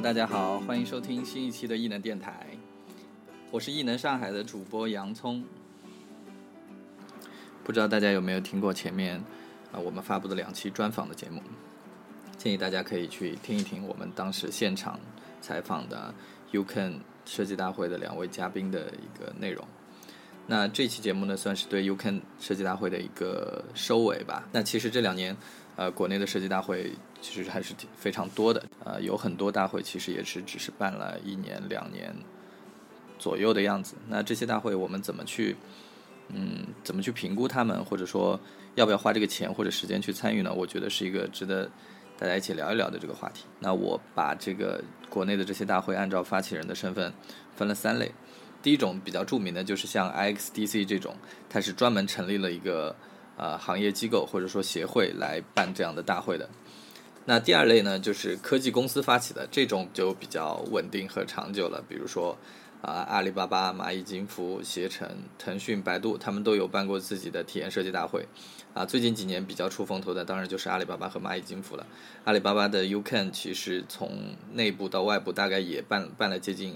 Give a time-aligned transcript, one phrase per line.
[0.00, 2.46] 大家好，欢迎收听新一期的异能电台，
[3.50, 5.42] 我是异能上海的主播洋葱。
[7.64, 9.16] 不知道大家有没有听过前面
[9.72, 11.42] 啊我们发布的两期专访的节目？
[12.36, 15.00] 建议大家可以去听一听我们当时现场
[15.40, 16.14] 采访的
[16.52, 19.66] UCAN 设计大会的两位嘉宾的一个内容。
[20.46, 24.48] 那这期节目呢，算是对 UCAN 设计大会的一个收尾吧。
[24.52, 25.36] 那其实这两年，
[25.74, 32.14] 呃，国内的设计大会其实还是挺非常多的，呃，有很多大会其实也是只是办了一年两年
[33.18, 33.96] 左右的样子。
[34.08, 35.56] 那这些大会我们怎么去，
[36.28, 38.38] 嗯，怎么去评估他们，或者说
[38.76, 40.52] 要不要花这个钱或者时间去参与呢？
[40.52, 41.68] 我觉得是一个值得
[42.18, 43.44] 大家一起聊一聊的这个话题。
[43.58, 47.12] 那我把这个国内的这些大会按照发起人的身份
[47.56, 48.12] 分了三类。
[48.62, 51.16] 第一种比较著名的就是像 IXDC 这种，
[51.48, 52.94] 它是专门成立了一个
[53.36, 56.48] 呃行业机构或者说协会来办这样的大会的。
[57.28, 61.84] 那第二类呢，就是科技公司发起的，这种就比较稳定和长久了。
[61.86, 62.38] 比如说
[62.80, 65.06] 啊，阿里巴巴、蚂蚁金服、携程、
[65.38, 68.26] 腾讯、百度，他们都有办过自己的体验设计大会。
[68.72, 71.86] 啊，最近几年比较出风头的，当然就是阿里巴巴和蚂蚁金服了。
[72.24, 76.74] 阿里巴巴的 UCAN 其实从内部到外部大概也办办了接近。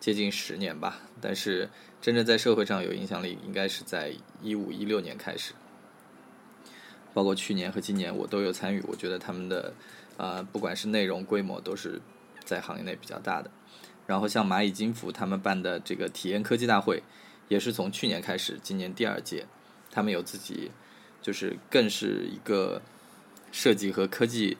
[0.00, 1.68] 接近十年吧，但是
[2.00, 5.52] 真正在社会上有影响力，应该是在一五一六年开始。
[7.12, 8.82] 包括去年和今年，我都有参与。
[8.86, 9.72] 我觉得他们的，
[10.16, 12.00] 呃，不管是内容、规模，都是
[12.44, 13.50] 在行业内比较大的。
[14.06, 17.02] 然后像蚂蚁金服他们办的这个体验科技大会，
[17.48, 19.46] 也是从去年开始，今年第二届，
[19.90, 20.70] 他们有自己，
[21.22, 22.82] 就是更是一个
[23.52, 24.56] 设计和科技。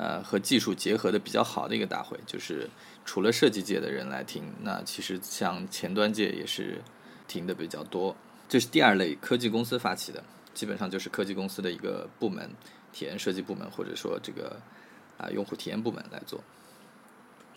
[0.00, 2.70] 呃，和技术结合的比较好的一个大会，就是
[3.04, 6.80] 除了设计界的人来听，那其实像前端界也是
[7.26, 8.14] 听的比较多。
[8.48, 10.22] 这是第二类科技公司发起的，
[10.58, 12.50] 基本上就是科技公司的一个部门，
[12.92, 14.60] 体验设计部门或者说这个
[15.16, 16.42] 啊用户体验部门来做。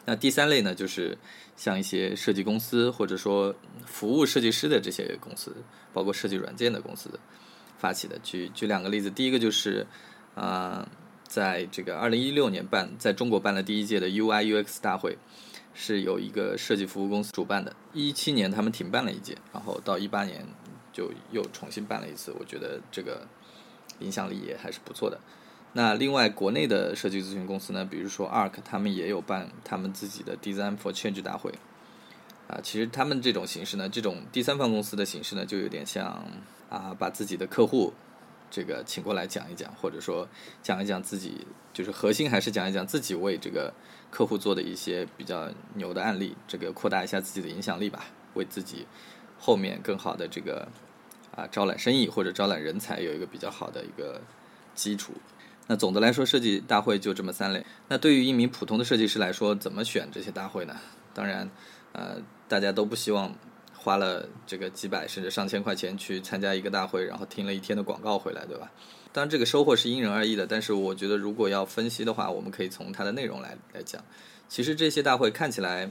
[0.06, 1.18] 那第三类呢，就是
[1.58, 3.56] 像一些设计公司或者说
[3.88, 5.56] 服务设计师的这些公司，
[5.92, 7.10] 包括设计软件的公司
[7.80, 8.20] 发起的。
[8.20, 9.88] 举举两个例子，第一个就是
[10.36, 10.88] 啊。
[11.32, 15.18] 在这个二零一六年办，在中国办了第一届的 UI UX 大会，
[15.74, 17.74] 是有一个设计服务公司主办的。
[17.94, 20.46] 一七年他们停办了一届，然后到一八年
[20.92, 22.34] 就又重新办了一次。
[22.40, 23.28] 我觉得这个
[24.00, 25.20] 影响力也还是不错的。
[25.74, 31.54] 那另外国内的设计咨询公司呢，比如说 ARC，他们也有办他们自己的 Design for Change 大会。
[32.48, 36.26] 啊，其实他们这种形式呢，这种第三方公司的形式呢，就有点像
[36.70, 37.94] 啊，把自己的客户。
[38.54, 40.28] 这个请过来讲一讲，或者说
[40.62, 43.74] 讲一讲自己，就是核心还是讲一讲自己为这个
[44.10, 48.86] 客户做的一些比较牛的案例，这个扩大一下自己的影响力吧，为自己
[49.42, 50.66] 后面更好的这个
[51.36, 54.22] 啊招揽生意或者招揽人才有一个比较好的一个
[54.76, 55.12] 基础。
[55.66, 57.66] 那总的来说，设计大会就这么三类。
[57.88, 60.76] 那对于一名普通的设计师来说，怎么选这些大会呢？
[61.14, 61.50] 当然，
[61.94, 63.34] 呃，大家都不希望。
[63.84, 68.70] 花了这个几百甚至上千块钱去参加一个大会，然后听了一天的广告回来，对吧？
[69.12, 74.00] 当然这个收获是因人而异的，但是我觉得如果要分析的话，我们可以从它的内容来来讲。
[74.48, 75.90] 其实这些大会看起来，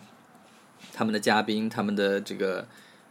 [0.92, 2.64] 他们的嘉宾、他们的这个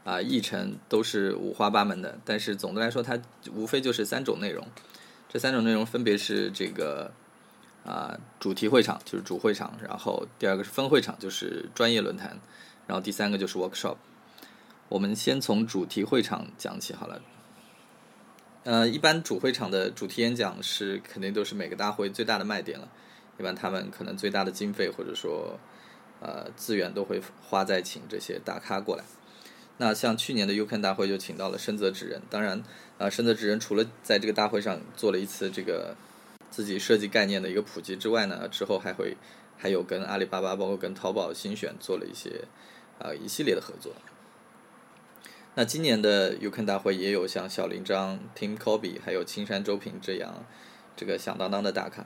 [0.10, 3.22] 啊议程都是五花八门的，但是总的来说，它
[3.54, 4.66] 无非就是三种内容。
[5.32, 7.12] 这三种内容分别是这个
[7.86, 12.32] 啊主题会场，就是主会场；然后第二个是分会场，就是专业论坛；
[12.88, 13.98] 然后第三个就是 workshop。
[14.88, 17.22] 我们先从主题会场讲起好了。
[18.64, 22.90] 呃，一般主会场的主题演讲是肯定都是每个大会最大的卖点了。
[23.38, 25.60] 一般他们可能最大的经费或者说
[26.20, 29.04] 呃资源都会花在请这些大咖过来。
[29.82, 32.22] 那像去年的 UCAN 大会就请到了深泽直人。
[32.30, 32.62] 当然，
[32.98, 35.96] 啊，深泽直人除了在这个大会上做了一次这个
[36.52, 39.16] 自己设计概念的一个普及之外呢，之后还会
[39.58, 42.44] 还有跟阿里巴巴包括跟淘宝新选做了一些
[43.00, 43.94] 啊一系列的合作。
[45.56, 50.46] 那今年的 UCAN 大会也有像小林章、Tim Kobe，还有青山周平这样
[50.98, 52.06] 这个响当当的大咖。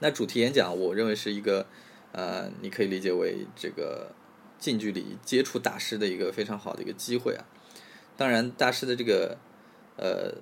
[0.00, 1.66] 那主题演讲，我认为是一个
[2.12, 4.12] 呃，你可以理解为这个
[4.58, 7.44] 近距离接触大师的一个非常好的一个机会啊。
[8.16, 9.36] 当然，大师的这个
[9.96, 10.34] 呃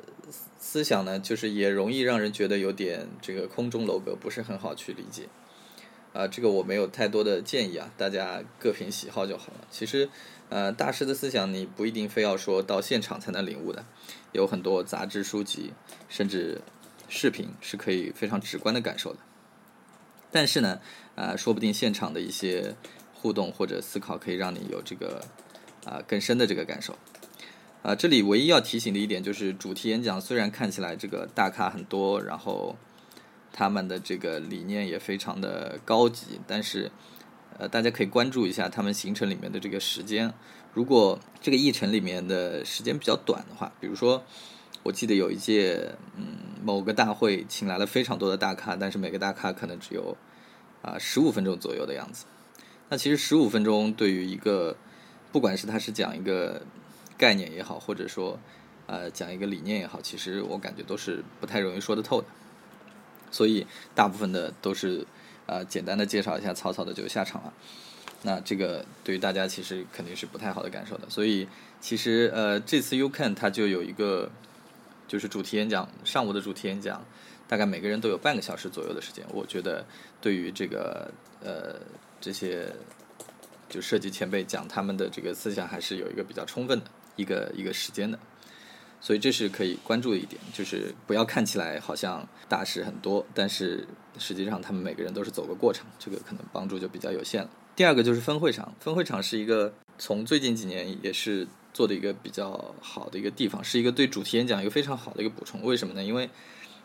[0.59, 5.29] 思想呢，就是也容易让人觉得有点这个空中楼阁，不是很好去理解。
[6.13, 9.67] 啊，这个我没有太多的建议啊，大家各凭喜好就好了。
[9.71, 10.09] 其实。
[10.51, 13.85] 呃，大师的思想你不一定非要说到现场才能领悟的，
[14.33, 15.73] 有很多杂志、书籍，
[16.09, 16.61] 甚至
[17.09, 19.19] 视频是可以非常直观的感受的。
[20.31, 20.81] 但是呢，
[21.17, 22.77] 啊，说不定现场的一些
[23.25, 25.25] 互动或者思考可以让你有这个
[25.87, 26.95] 啊更深的这个感受。
[27.83, 32.77] 啊，这里唯一要提醒的一点就是，主题演讲虽然看起来这个大咖很多，然后
[33.51, 36.93] 他们的这个理念也非常的高级，但是
[37.59, 40.31] 呃，大家可以关注一下他们行程里面的这个时间。
[40.75, 44.23] 如果这个议程里面的时间比较短的话，比如说
[44.83, 46.27] 我记得有一届嗯
[46.63, 50.15] 某个大会请来了非常多的大咖，但是每个大咖可能只有
[50.83, 52.27] 啊十五分钟左右的样子。
[52.95, 54.77] 那其实十五分钟对于一个
[55.33, 56.63] 不管是他是讲一个
[57.19, 58.39] 概念也好，或者说
[58.87, 62.29] 呃讲一个理念也好，其实我感觉都是不太容易说得透的。
[63.33, 65.05] 所以大部分的都是
[65.47, 67.53] 呃简单的介绍一下，草草的就下场了。
[68.23, 71.11] 那这个对于大家其实肯定是不太好的感受的。
[71.11, 71.49] 所以
[71.81, 74.31] 其实呃这次 You Can 它就有一个
[75.09, 77.05] 就是主题演讲，上午的主题演讲，
[77.49, 79.27] 大概每个人都有半个小时左右的时间。
[79.33, 79.85] 我觉得
[80.21, 81.11] 对于这个
[81.43, 81.81] 呃
[82.25, 82.73] 这些
[83.69, 86.87] 就设计前辈讲他们的这个思想，还是有一个比较充分的
[87.17, 88.19] 一个一个时间的。
[88.99, 93.87] 所以这是可以关注的一点，就是不要看起来好像大事很多，但是
[94.19, 97.51] 实际上他们每个人都是走个过程，这个可能帮助就比较有限了。
[97.77, 105.63] 第二个就是分会场，分会场是一个从最近几年也是做的一个比较好的一个地方，是一个对主题演讲一个非常好的一个补充。
[105.63, 106.03] 为什么呢？
[106.03, 106.31] 因为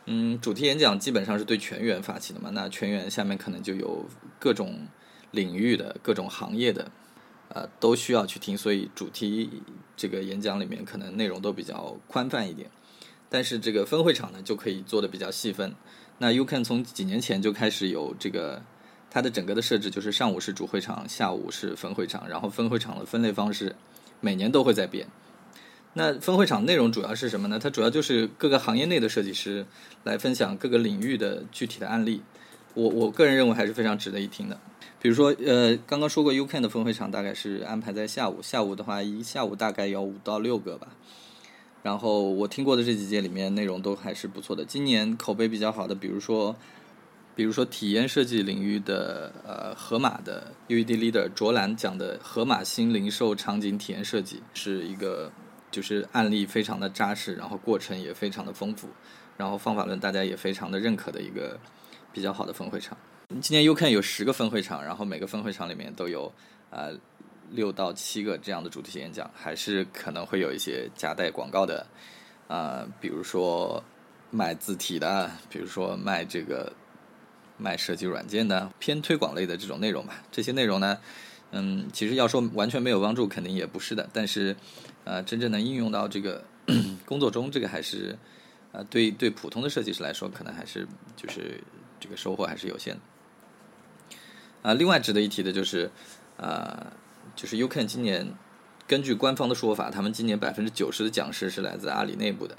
[0.05, 4.05] 嗯，主题演讲基本上是对全员发起的嘛，那全员下面可能就有
[4.39, 4.87] 各种
[5.31, 6.91] 领域的各种行业的。
[7.51, 9.49] 呃，都需要去听，所以主题
[9.97, 12.69] 这个演讲里面可能内容都比较宽泛一点，
[13.27, 15.73] 但是这个分会场呢就可以做的比较细分。
[16.19, 18.61] 那 You Can 从几年前就开始有这个，
[19.09, 23.75] 它的整个的设置就是上午是主会场，下午是分会场，然后分会场的分类方式
[24.21, 25.07] 每年都会在变。
[25.93, 27.57] 那分会场内容主要是什么呢？
[27.57, 29.65] 它主要就是各个行业内的设计师
[30.03, 32.21] 来分享各个领域的具体的案例。
[32.75, 34.59] 我我个人认为还是非常值得一听的。
[35.01, 40.89] 比如说，呃，刚刚说过 U Can 的分会场大概是安排在下午，下午的话一下午大概有五到六个吧。
[41.81, 44.65] 然后我听过的这几届里面内容都还是不错的。
[44.65, 46.53] 今年口碑比较好的，比如说，
[47.33, 55.31] 比如说体验设计领域的呃盒马的 U E D Leader 卓兰讲的盒马新零售场景体验设计，是一个
[55.71, 58.89] 就是案例非常的扎实，然后过程也非常的丰富，
[59.37, 61.57] 然后方法论大家也非常的认可的一个
[62.11, 62.97] 比较好的分会场。
[63.41, 66.33] 今年 U Can 有十个分会场，然后每个分会场里面都有
[66.71, 66.91] 呃
[67.51, 71.85] 六到七个这样的主题演讲，还是可能会有一些夹带广告的
[72.47, 73.83] 啊，比如说
[74.31, 76.73] 卖字体的，比如说卖这个
[77.55, 80.23] 卖设计软件的，偏推广类的这种内容吧。
[80.31, 80.97] 这些内容呢，
[81.51, 84.09] 嗯，其实要说完全没有帮助，肯定也不是的。
[84.11, 84.55] 但是
[85.05, 86.43] 呃，真正能应用到这个
[87.05, 88.17] 工作中，这个还是
[88.71, 91.63] 呃对对普通的设计师来说，可能还是就是
[91.99, 93.01] 这个收获还是有限的。
[94.61, 95.89] 啊，另外值得一提的就是，
[96.37, 96.87] 呃，
[97.35, 98.33] 就是 U Can 今年
[98.85, 102.55] 根据官方的说法，他们今年百分之九十的讲师是来自阿里内部的，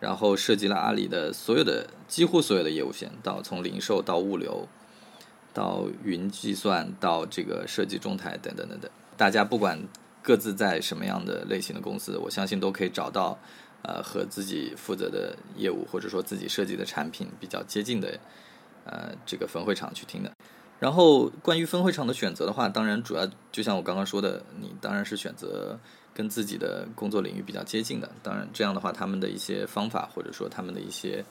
[0.00, 4.66] 然后涉及了阿里的所有的几乎所有的业务线，到从零售到物流，
[5.54, 8.90] 到云计算，到这个设计中台等等等等。
[9.16, 9.78] 大家不管
[10.22, 13.38] 各自在什么样的类型的公司，我相信都可以找到
[13.82, 18.18] 呃和自己负责的业务或者说自己设计的产品比较接近的
[18.84, 20.32] 呃这个分会场去听的。
[20.80, 25.78] 然后关于分会场的选择的话，当然主要就像我刚刚说的，你当然是选择
[26.14, 28.10] 跟自己的工作领域比较接近的。
[28.22, 31.22] 当然这样的话，他们的一些方法或者说他们的一些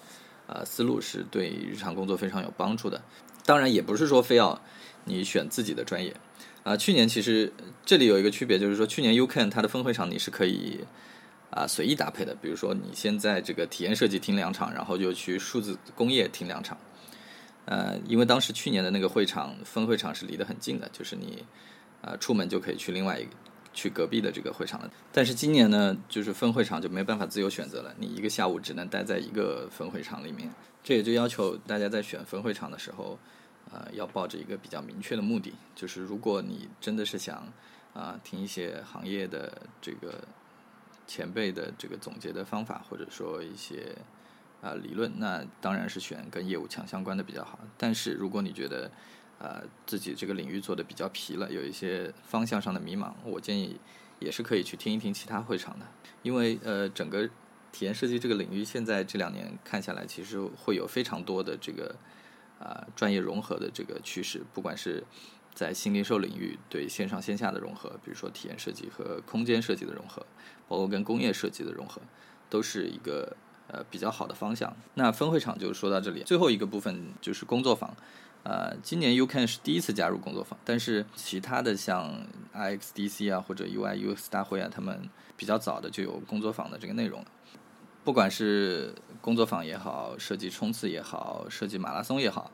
[0.45, 3.01] 呃思路是对日常工作非常有帮助的。
[3.43, 4.61] 当然也不是说非要
[5.05, 6.15] 你选自己的专业
[6.63, 6.77] 啊。
[6.77, 7.51] 去年其实
[7.83, 10.81] 这里有一个区别，就是说去年 U Can 它的分会场你是可以
[11.49, 12.35] 啊随意搭配的。
[12.39, 16.77] 比如说你先在这个体验设计听两场，然后就去数字工业听两场。
[17.69, 21.45] 呃，因为当时去年的那个会场分会场是离得很近的，就是你，
[22.01, 23.29] 呃，出门就可以去另外一个
[23.75, 24.89] 去隔壁的这个会场了。
[25.13, 30.51] 但是今年呢，就是分会场就没办法自由选择了，你一个下午只能待在一个分会场里面。
[30.83, 33.19] 这也就要求大家在选分会场的时候，
[33.71, 37.53] 呃，要抱着一个比较明确的目的，就是如果你真的是想
[37.93, 40.23] 啊听一些行业的这个
[41.05, 43.95] 前辈的这个总结的方法，或者说一些。
[44.61, 47.57] 啊，理论那当然是选跟业务强相关的比较好。
[47.77, 48.91] 但是如果你觉得，
[49.39, 53.79] 呃，自己这个领域做的比较疲了，有一些方向上的迷茫，我建议
[54.19, 55.85] 也是可以去听一听其他会场的。
[56.23, 57.25] 因为呃，整个
[57.71, 61.95] 体验设计这个领域现在这两年看下来，其实会有非常多的这个
[62.59, 65.01] 啊专业融合的这个趋势，不管是
[65.53, 70.25] 在新零售领域对线上线下的融合，比如说体验设计和空间设计的融合，
[70.67, 72.01] 包括跟工业设计的融合，
[72.49, 73.37] 都是一个。
[73.71, 74.75] 呃，比较好的方向。
[74.95, 77.95] 那分会场就说到这里，最后一个部分就是工作坊。
[78.43, 82.09] 呃，今年 U Can 是第一次加入工作坊，但是其他的像
[82.53, 87.23] I X D C 啊或者 U I U X 大会啊，他们比较早的就有工作坊的这个内容。
[88.03, 92.49] 不不管是工作坊也好，设计冲刺也好，设计马拉松也好，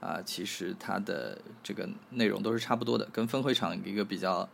[0.00, 3.06] 啊，其实它的这个内容都是差不多的。
[3.12, 4.48] 跟分会场一个比较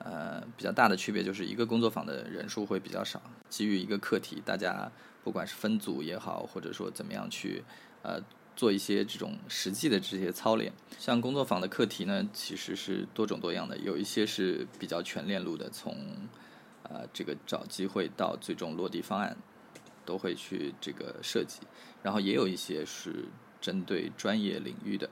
[0.00, 4.90] 呃比较大的区别，就是一个工作坊的人数会比较少，基于一个课题，大家
[5.22, 7.62] 不管是分组也好，或者说怎么样去
[8.02, 8.20] 呃
[8.54, 10.72] 做一些这种实际的这些操练。
[10.98, 15.96] 像工作坊的课题呢，其实是多种多样的，有一些是比较全链路的，从
[16.82, 19.36] 呃这个找机会到最终落地方案。
[20.06, 21.60] 都会去这个设计，
[22.02, 23.26] 然后也有一些是
[23.60, 25.08] 针对专业领域的。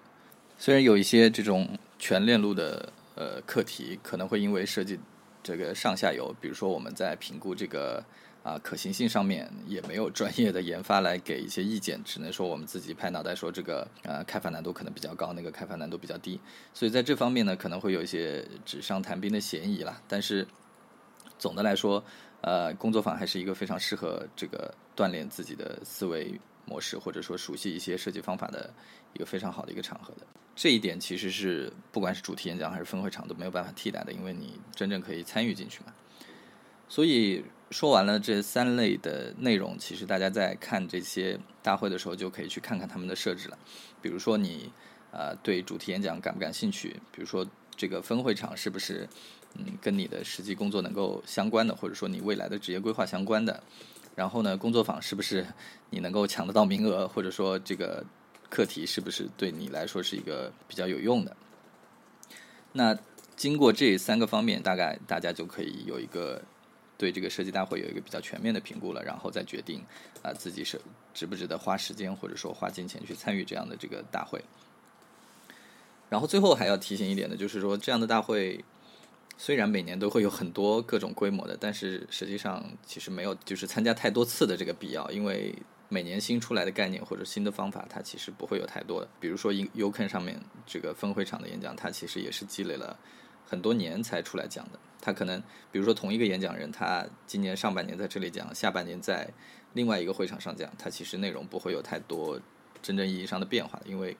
[0.56, 4.96] 虽然有一些这种全链路的呃课题，可能会因为设计
[5.42, 8.04] 这个上下游，比如说我们在评估这个
[8.44, 16.40] 啊可行性上面，也没有专业的研发来给一些意见，只能说我们自己拍脑袋说这个呃开发难度可能比较高，那个开发难度比较低。
[16.72, 20.00] 所以在这方面呢，可能会有一些纸上谈兵的嫌疑啦。
[20.06, 20.46] 但是
[21.38, 22.02] 总的来说，
[22.42, 28.72] 呃，工作坊还是一个非常适合这个锻炼自己的思维模式，或者说熟悉一些设计方法的
[29.14, 30.26] 一个非常好的一个场合的。
[30.54, 35.92] 这一点其实是不管是主题演讲还是分会场都没有办法替代的，因为你真正可以参与进去嘛。
[36.88, 43.58] 所以说完了这三类的内容，其实大家在看这些大会的时候就可以去看看他们的设置了。
[44.00, 44.72] 比如说你
[45.12, 46.90] 呃对主题演讲感不感兴趣？
[47.12, 47.46] 比如说
[47.76, 49.08] 这个分会场是不是？
[49.54, 53.62] 嗯，跟你的实际工作能够相关的，或者说你未来的职业规划相关的，
[54.14, 55.44] 然后呢，工作坊是不是
[55.88, 58.04] 你能够抢得到名额，或者说这个
[58.50, 61.36] 课题是不是对你来说是一个比较有用的？
[62.72, 62.96] 那
[63.36, 66.42] 经过这三个方面，大概大家就可以有一个
[66.96, 69.84] 对这个设计大会有一个比较全面的评估了，然后再决定
[70.22, 70.80] 啊自己是
[71.14, 74.42] 值不值得花时间或者说花金钱去参与这样的这个大会。
[76.08, 78.64] 然后最后还要提醒一点的就是说，这样的大会。
[79.40, 85.54] 虽然每年都会有很多各种规模的，但是实际上其实没有就是参加太多次的这个必要，因为
[85.88, 89.08] 每年新出来的概念或者新的方法，它其实不会有太多的。
[89.18, 92.98] 比如说 U K 上面这个分会场的演讲，它其实也是积累了
[93.46, 94.78] 很多年才出来讲的。
[95.00, 95.40] 它可能
[95.72, 99.28] 比如说同一个演讲人，他今年上半年在这里讲，下半年在
[99.74, 102.40] 另外一个会场上讲，它其实内容不会有太多
[102.82, 104.16] 真正意义上的变化，因为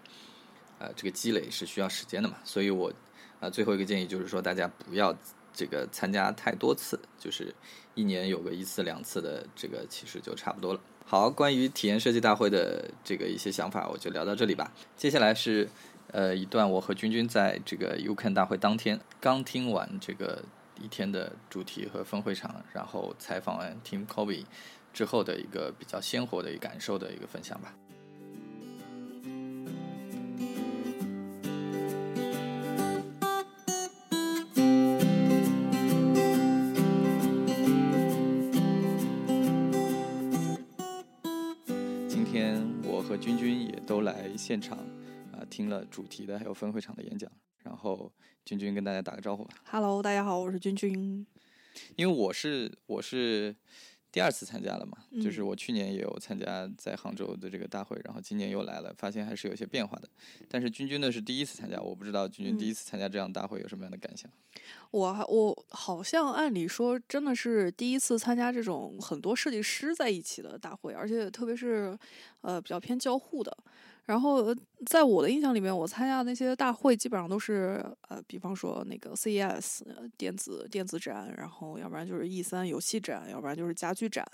[0.78, 2.36] 呃这个积累是需要时间的嘛。
[2.44, 2.92] 所以我。
[3.40, 5.16] 啊，最后一个建议就是说，大家不要
[5.54, 7.54] 这个参加太多次，就是
[7.94, 10.80] 一年有个一次两次的这个，其实就差不多了。
[11.10, 14.70] 好，关于体验设计大会的这个一些想法，我就聊到这里吧。
[14.94, 15.66] 接下来是
[16.12, 20.44] 呃一段我和君君在这个 UCAN 大会当天刚听完这个
[20.78, 24.44] 一天的主题和分会场，然后采访完 Tim Kobe
[24.92, 27.72] 之后的一个比较鲜活的一个感受的一个分享吧。
[44.00, 44.78] 来现场
[45.32, 47.30] 啊，听了主题的还有分会场的演讲，
[47.62, 48.10] 然后
[48.44, 49.54] 君君跟大家打个招呼吧。
[49.64, 51.26] Hello，大家好，我是君君。
[51.96, 53.54] 因为我是我是。
[54.10, 60.08] 第二次参加了嘛，就是我去年也有参加在杭州的这个大会，然后今年又来了，发现还是有些变化的。
[60.48, 64.30] 但是君君呢是第一次参加，我不知道君君第一次参加这样大会有什么样的感想。
[64.90, 71.96] 我我好像按理说真的是第一次参加这种很多设计师在一起的大会，而且特别是
[72.40, 73.56] 呃比较偏交互的。
[74.08, 74.54] 然后，
[74.86, 79.82] 在我的印象里面，我参加那些大会基本上都是，呃，比方说那个 CES
[80.16, 84.26] 电子电子展，然后要不然就是 E 三游戏展，要不然就是家具展，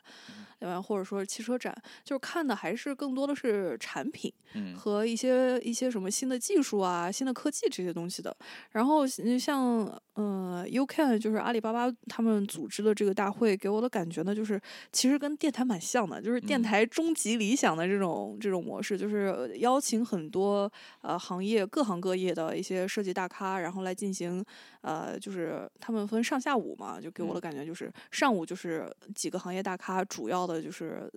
[0.61, 4.33] 要不然或者说汽车展，就是看的还是更多的是产品
[4.77, 8.37] 和一些一些什么新的技术啊、新的科技这些东西的。
[8.71, 14.61] 然后像呃 UCAN 就是阿里巴巴他们组织的这个大会，给我的感觉呢，就是
[14.93, 19.53] 其实跟电台蛮像的，就是电台终极理想的这种这种模式，就是。
[19.59, 24.45] 邀请很多呃行业各行各业的一些设计大咖，然后来进行
[24.81, 31.11] 呃，就是他们分上下午嘛，就给我的感觉就是上午就是几个行业大咖，主要的就是，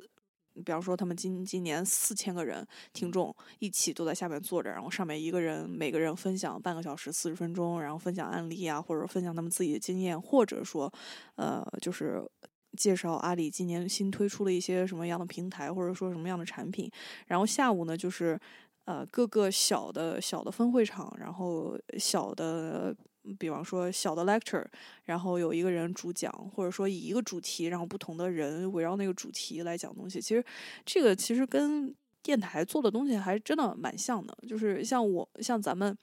[0.66, 10.92] 比方说他们今今年四千个人听众一起都在下面坐着，然后上面一个人每个人分享半个小时四十分钟，然后分享案例啊，或者分享他们自己的经验，或者说
[11.36, 12.24] 呃就是。
[12.76, 16.92] 介绍阿里今年新推出了一些什么样的平台，或者说什么样的产品。
[17.26, 18.40] 然后下午呢，就是
[18.86, 22.96] 呃各个小的小的分会场，然后小的，
[23.38, 24.66] 比方说小的 lecture，
[25.04, 30.22] 然后有一个人主讲，或者说以一个主题，然后不同的人围绕那个主题来讲东西。
[30.22, 30.44] 其实
[30.86, 35.98] 这个其实跟电台做的东西还真的蛮像的，就是像我像咱们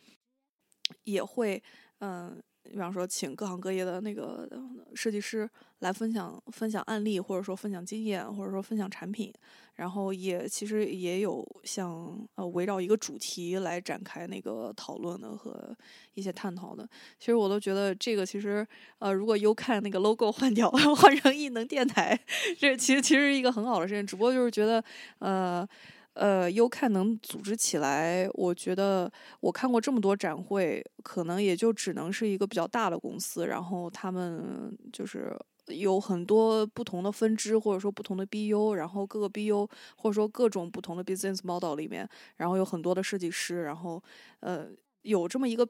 [1.05, 1.63] 也会
[1.99, 2.43] 嗯。
[2.71, 4.49] 比方说请各行各业的那个
[4.95, 5.49] 设计师
[5.81, 9.33] 来分享分享案例，或者说分享经验，或者说分享产品。
[9.77, 15.77] 然后也其实也有像呃围绕一个主题来展开那个讨论的和
[16.15, 16.89] 一些探讨的。
[17.19, 18.65] 其实我都觉得这个其实
[19.01, 22.17] 呃如果优看那个 logo 换掉 换成异能电台，
[22.57, 24.07] 这其实其实是一个很好的事情。
[24.07, 24.83] 只不过就是觉得
[25.19, 25.69] 呃
[26.15, 35.37] 呃优看能组织起来，我觉得我看过这么多展会，可能也就只能是一个比较大的公司，然后他们就是。
[35.69, 39.67] 有很多不同的分支，或者说不同的 BU，然后各个 BU
[39.97, 42.07] 或者说各种不同的 business model 里面，
[42.37, 44.03] 然后有很多的设计师，然后
[44.41, 44.67] 呃
[45.01, 45.67] 有这么一个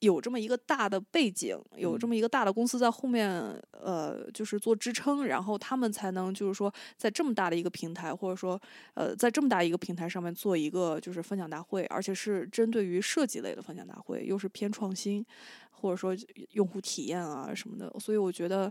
[0.00, 3.30] 有这么一个大的背景，有这么一个大的公司在后面
[3.70, 8.60] 呃就是做支撑，然后他们才能就是说在这么大的一个平台，或者说
[8.94, 15.24] 呃在这么大一个平台上面做一个就是分享大会，而且是针对于设计类的分享大会，又是偏创新。
[15.72, 16.14] 或者说
[16.50, 18.70] 用户体验啊什么的，所以我觉得，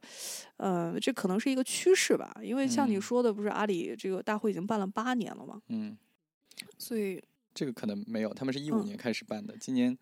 [0.58, 2.32] 呃，这可能是一个趋势吧。
[2.44, 5.60] 因为像你说的，不是阿里这个大会已经办了八年了嘛？
[5.70, 5.98] 嗯，
[6.78, 7.20] 所以
[7.52, 9.98] 这个可能没有，他们是一五年开始办的，今年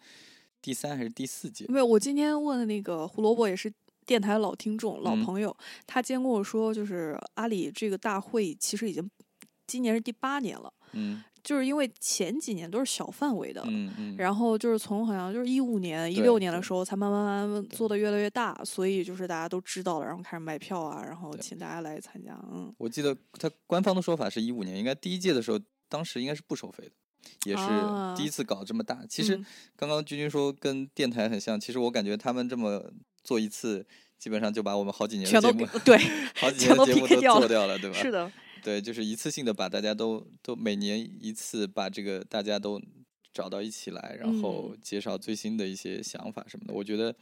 [0.68, 1.66] 第三还是第四届？
[1.70, 3.72] 没有，我今天问的那个胡萝卜也是
[4.06, 5.56] 电台老听众、老朋友，
[5.86, 9.10] 他今天跟我说，就是阿里这个大会其实已经
[9.66, 10.74] 今年是第八年了。
[10.92, 11.24] 嗯。
[11.42, 22.38] 就是因为前几年都是小范围的，嗯嗯，然后就是从好像就是一五年、一六年的时候才慢慢慢慢做的越来越大，所以就是大家都知道了，然后开始卖票啊，然后请大家来参加。
[22.54, 25.58] 嗯，我记得他官方的说法是一五年，应该第一届的时候，
[25.88, 26.92] 当时应该是不收费的，
[27.46, 27.64] 也是
[28.16, 29.06] 第一次搞这么大。
[29.10, 29.40] 其实
[29.76, 32.92] 刚刚君君说跟电台很像，其实我感觉他们这么
[33.24, 33.86] 做一次，
[34.18, 35.98] 基本上就把我们好几年的 节目对
[36.36, 37.98] 好几年的节目都做掉了，对 吧？
[37.98, 38.32] 是的。
[38.64, 42.82] 对，就是一次性的把大家都都每年一次把这个大家都
[43.32, 46.74] 找到一起来，然后介绍最新的一些想法什么的。
[46.74, 47.16] 我觉得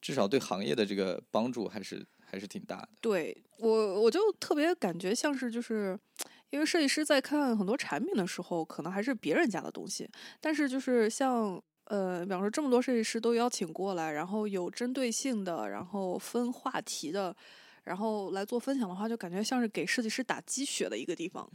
[0.00, 2.88] 至少对行业的这个帮助还是还是挺大的。
[3.02, 5.98] 对我我就特别感觉像是就是
[6.50, 10.08] 因为设计师在看很多产品的时候，可能还是别人家的东西，
[10.40, 17.34] 但是就是像呃，比方说这么多设计师都邀请过来，然后有针对性的，然后分话题的。
[17.86, 21.48] 然后来做分享的话，就感觉像是给设计师打鸡血的一个地方，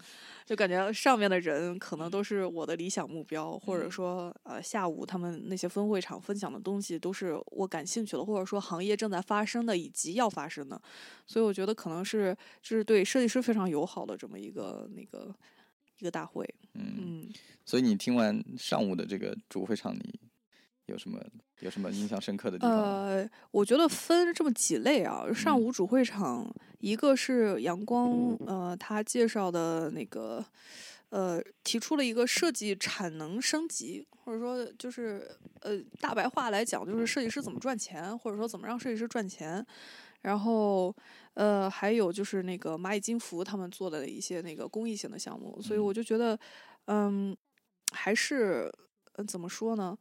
[0.45, 10.81] 就感觉上面的人可能都是我的理想目标，或者说呃下午他们那些分会场分享的东西都是我感兴趣的，或者说行业正在发生的以及要发生的，
[11.27, 15.35] 所以我觉得可能是就是对设计师非常友好的这么一个那个
[15.99, 16.47] 一个大会。
[16.73, 17.29] 嗯，
[17.65, 20.19] 所以你听完上午的这个主会场，你
[20.87, 21.19] 有什么？
[21.59, 22.81] 有什么印象深刻的地方？
[22.81, 25.31] 呃，我觉得分这么几类啊。
[25.33, 30.43] 上午主会场，一个是阳光，呃，他介绍的那个，
[31.09, 35.29] 呃，提出了一个设计产能升级，或者说就是
[35.61, 39.63] 呃，大白话来讲，就是设计师怎么赚钱，或者说怎么让设计师赚钱。
[40.21, 40.95] 然后，
[41.35, 45.61] 呃，还有就是那个蚂蚁金服他们做的一些那个公益性的项目。
[45.61, 46.37] 所以我就觉得，
[46.85, 47.35] 嗯，
[47.91, 48.71] 还是，
[49.13, 49.97] 嗯，怎么说呢？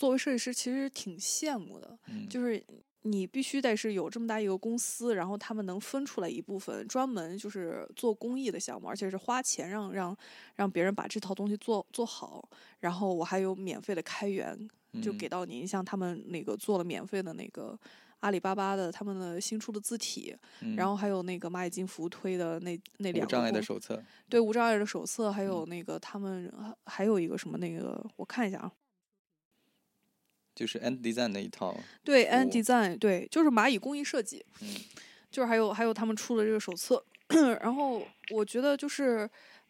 [0.00, 1.98] 作为设计师，其实挺羡慕的，
[2.30, 2.64] 就是
[3.02, 10.16] 你必须得是有这么大一个公司，然后他们能分出来一部分，专门就是做公益的项目，而且是花钱让让
[10.54, 14.56] 让别人把这套东西做做好，然后我还有免费的开源，
[15.02, 17.78] 就给到您，像他们那个做了免费的那个
[18.20, 20.34] 阿里巴巴的他们的新出的字体，
[20.78, 26.50] 然后还有那个蚂蚁金服推的那那两无障碍的手册，对无障碍的手册，还有那个他们
[26.86, 28.72] 还有一个什么那个，我看一下啊。
[30.60, 34.68] 就是 End Design 那一套，对 End Design，对，就是蚂蚁工艺设计，嗯，
[35.30, 37.02] 就是还有还有他们出的这个手册，
[37.62, 39.26] 然后我觉得就是，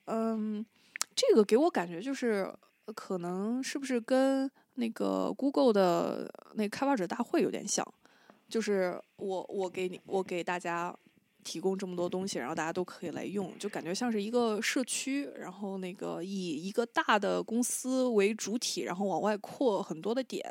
[0.07, 0.67] 嗯，
[1.15, 2.53] 这个给我感觉就是
[2.97, 7.87] 可能是不是跟那个 Google 的那开发者大会有点像，
[8.49, 10.93] 就是我我给你我给大家。
[11.43, 20.45] 提供这么多东西，然后大家都可以来用，就感觉像是一个社区，然后那个以一个大的公司为主体，然后往外扩很多的点。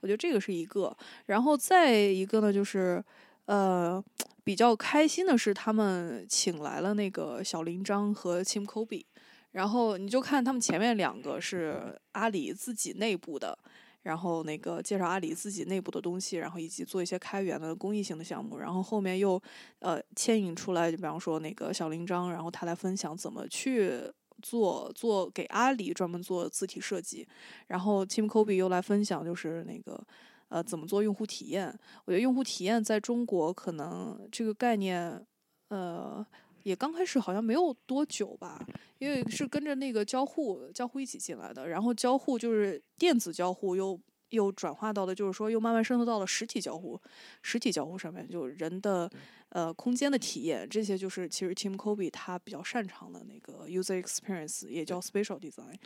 [0.00, 3.02] 我觉得这个是一个，然后再一个呢，就是
[3.46, 4.02] 呃
[4.44, 9.04] 比较开心的是，他们请来了那个小林章和 Tim Kobe，
[9.52, 13.58] 然后你就看他们前面两个是阿里自己内部的。
[14.02, 19.40] 然后那个介绍阿里自己内部的东西，然后以及做一些开源的公益性的项目，然后后面又
[19.80, 24.00] 呃牵引出来，就比方说那个小林章，然后他来分享怎么去
[24.40, 27.26] 做做给阿里专门做字体设计，
[27.66, 30.02] 然后 Tim Kobe 又来分享就是那个
[30.48, 31.68] 呃怎么做用户体验。
[32.04, 35.26] 我觉得用户体验在中国可能这个概念
[35.68, 36.26] 呃。
[36.68, 38.64] 也刚开始好像没有多久吧，
[38.98, 47.00] 因为是跟着那个交互交互一起进来的，然后交互就是电子交互又又转化到的，就是说又慢慢渗透到了实体交互，
[47.40, 49.10] 实体交互上面，就人的
[49.48, 54.98] 呃空间的体验，这些就是其实 Tim Kobe 他比较擅长的那个 user experience，也叫。
[55.08, 55.76] spatial design。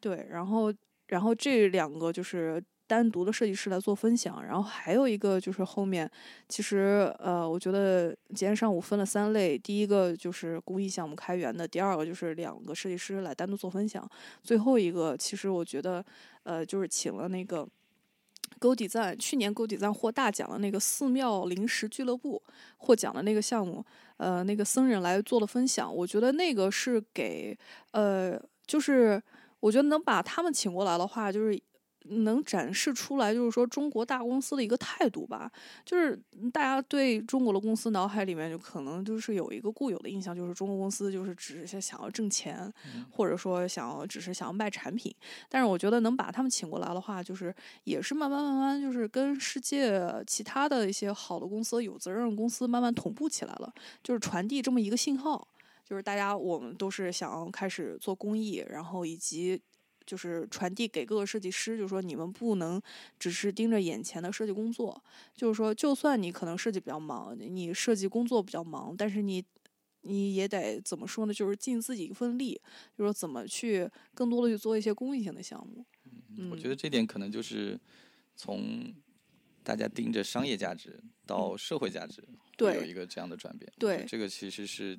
[0.00, 0.74] 对，然后
[1.06, 6.10] 然后这两个就是单独的设计师来做分享，然后还有一个就是后面
[6.48, 14.08] 其实呃，我觉得今天上午分了三类，第一个就是公益项目开源的，第二个就是两个设计师来单独做分享，
[14.42, 16.04] 最后一个其实我觉得
[16.44, 17.68] 呃就是请了那个。
[18.58, 22.40] Go Design 去年 Go Design 获大奖的那个寺庙临时俱乐部
[22.78, 23.84] 获奖的那个项目，
[24.16, 27.58] 呃，那个僧人来做了分享，我觉得那个是给
[27.90, 29.20] 呃，就是
[29.60, 31.60] 我觉得能把他们请过来的话，就是。
[32.10, 35.50] 能展示出来，就是说中国大公司的一个态度吧。
[35.84, 36.18] 就是
[36.52, 42.72] 大家对中国的公司脑海里面就可能就是有一个固有的印象，就是中国公司就是只是想要挣钱，
[43.10, 45.14] 或者说想要只是想要卖产品。
[45.48, 55.46] 但是我觉得能把他们请过来的话，就是也是慢慢慢慢就是跟世界其他的一些好的公司、有责任公司慢慢同步起来了，就是传递这么一个信号，
[55.84, 59.60] 就是大家我们都是想要开始做公益，然后以及。
[60.06, 62.80] 就是传递给各个设计师，就是说你们不能
[63.18, 65.02] 只是盯着眼前的设计工作。
[65.34, 69.44] 就是说，就算你可能设计比较忙，你设计工作比较忙，但是你
[70.02, 71.34] 你也得怎么说呢？
[71.34, 72.54] 就是尽自己一份力，
[72.96, 75.84] 就是说怎么去更多的去做一些公益性的项目。
[76.38, 77.78] 嗯，我觉得这点可能就是
[78.36, 78.94] 从
[79.64, 82.22] 大家盯着商业价值到社会价值，
[82.56, 83.72] 对，有一个这样的转变。
[83.78, 84.96] 对，这个其实是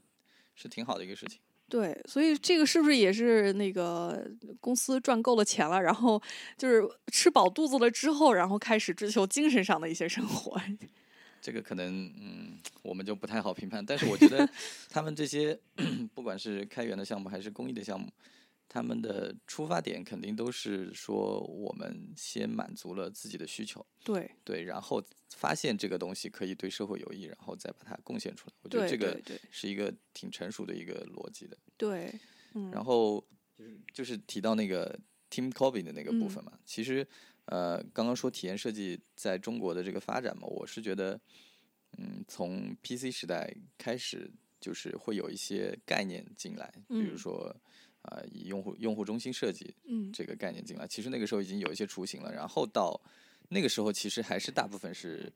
[0.55, 1.39] 是挺好的一个事情。
[1.69, 4.25] 对，所以这个是不是也是那个
[4.61, 6.21] 公司赚够了钱了，然后
[6.57, 10.59] 就是吃饱肚子了之后，然后开始追求精神上的一些生活？
[11.41, 13.85] 这个可能，嗯，我们就不太好评判。
[13.85, 14.49] 但是我觉得，
[14.89, 15.57] 他们这些
[16.15, 18.07] 不管是开源的项目还是公益的项目。
[18.69, 25.01] 他们的出发点肯定都是说，我们先满足了自己的需求，对对，然后
[25.35, 28.53] 发现这个东西可以对社会有益，然后再把它贡献出来。
[28.61, 29.17] 我觉得这个
[29.49, 31.57] 是一个挺成熟的一个逻辑的。
[31.77, 32.13] 对，
[32.55, 32.69] 嗯。
[32.71, 33.25] 然后
[33.57, 34.99] 就是就是提到那个
[35.31, 37.07] Team Coby 的那个部分嘛，其实
[37.45, 41.19] 呃，刚刚说体验设计在中国的这个发展嘛，我是觉得，
[41.97, 47.55] 嗯，从 PC 时代开始，就是会有一些概念进来，比如说。
[48.07, 49.73] 啊，以用户用户中心设计
[50.13, 52.31] 这个概念进来，其实那个时候已经有一些雏形了。
[52.31, 52.99] 然后到
[53.49, 55.31] 那个时候，其实还是大部分是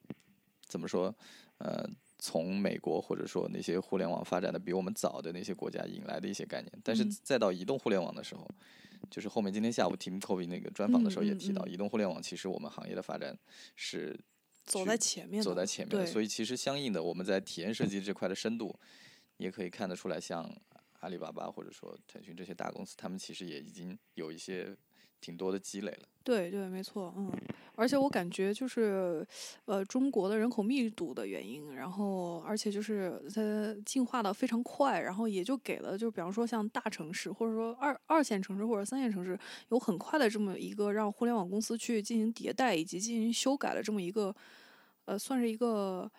[0.68, 1.14] 怎么说？
[1.58, 6.72] 呃，从美国或者说那些互联网发展的比我们早的那些国家引来的一些概念。
[6.84, 8.50] 但是再到移动互联网的时候，
[9.10, 13.38] 就是后面今天下午 Tim Kobe 那个专访的时候也提到，移动互联网其实我们行业的发展
[13.76, 14.18] 是
[14.66, 16.08] 走在前面，走在前面。
[16.08, 18.80] 所以其实相应的，我们在体验设计这块的深度
[19.38, 20.50] 也可以看得出来，像。
[21.02, 24.76] 阿里巴巴或者说腾讯这些大公司，他们其实也已经有一些
[25.20, 26.08] 挺多的积累了。
[26.24, 27.32] 对对，没错，嗯，
[27.74, 29.26] 而且我感觉就是，
[29.66, 39.38] 呃，中国的人口密度的原因，然后而且就是它进化的非常快，然后也就给了，就比方说像大城市或者说二二线城市或者三线城市，
[39.70, 44.36] 有很快的这么一个让互联网公司去进行迭代以及进行修改的这么一个，
[45.06, 46.12] 呃，算是一个。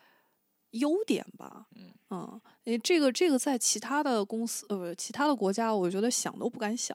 [0.72, 1.66] 优点吧，
[2.10, 6.94] 嗯，诶，这个这个在其他的公司呃，其他的国家，我觉得想都不敢想。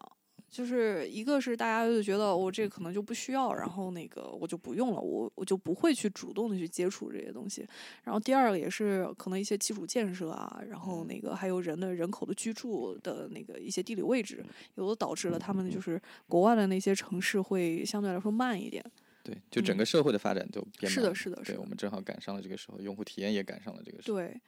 [0.49, 7.67] 就是一个是大家就觉得我这可能就不需要，然后那个我就不用了，我我就不会去主动的去接触这些东西。
[8.03, 14.43] 然后第二个也是可能一些基础建设啊，然后那个还有人的人口的居住的那个一些地理位置，
[14.75, 18.83] 有的导致了他们就是国外的那些城市会相对来说慢一点。
[19.27, 20.91] 对，就整个社会的发展都变慢。
[20.91, 24.17] 是的，是的，对我们正好赶上了这个时候，用户体验也赶上了这个时候。
[24.17, 24.39] 对。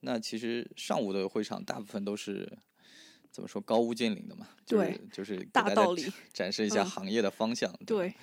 [0.00, 2.50] 那其实上午的会场大部分都是
[3.30, 4.48] 怎么说高屋建瓴的嘛？
[4.66, 7.70] 对，就是大道理，展示一下行业的方向。
[7.86, 8.14] 对。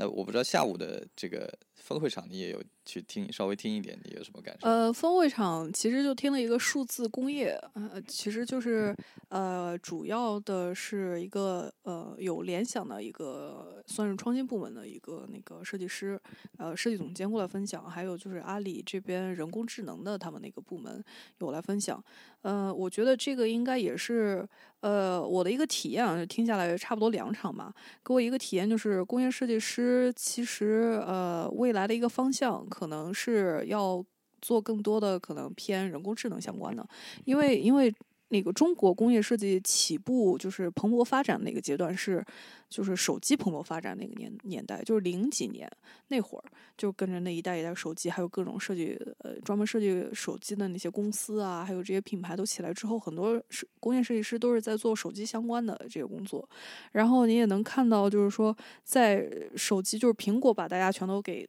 [0.00, 4.66] 那我不知道下午的这个分会场，你也有去听，稍微听一点，你有什么感受？
[4.66, 8.96] 呃，分会场其实就听了一个数字工业，呃，其实就是
[9.28, 16.18] 呃，主要的是一个呃，有联想的一个算是创新部门的一个那个设计师，
[16.56, 21.04] 呃，设计总监过来分享，还有就是阿里这边人工智能的他们那个部门
[21.40, 22.02] 有来分享。
[22.40, 24.48] 呃，我觉得这个应该也是。
[24.80, 27.72] 呃，我的一个体验啊，听下来差不多两场吧。
[28.04, 34.04] 给我一个体验就是，工业设计师其实呃，未来的一个方向可能是要
[34.40, 36.86] 做更多的可能偏人工智能相关的，
[37.24, 37.94] 因为因为
[38.30, 42.24] 那个中国工业设计起步就是蓬勃发展那个阶段是，
[42.68, 45.68] 就是手机蓬勃发展那个年年代，就是零几年
[46.08, 46.44] 那会儿，
[46.76, 56.48] 就跟着那一代一代手机，还有各种设计呃专门设计手机的那些公司啊，还有这些品牌都起来之后，很多是工业设计师都是在做手机相关的这个工作。
[56.92, 61.48] 然后你也能看到，就是说在手机，就是苹果把大家全都给。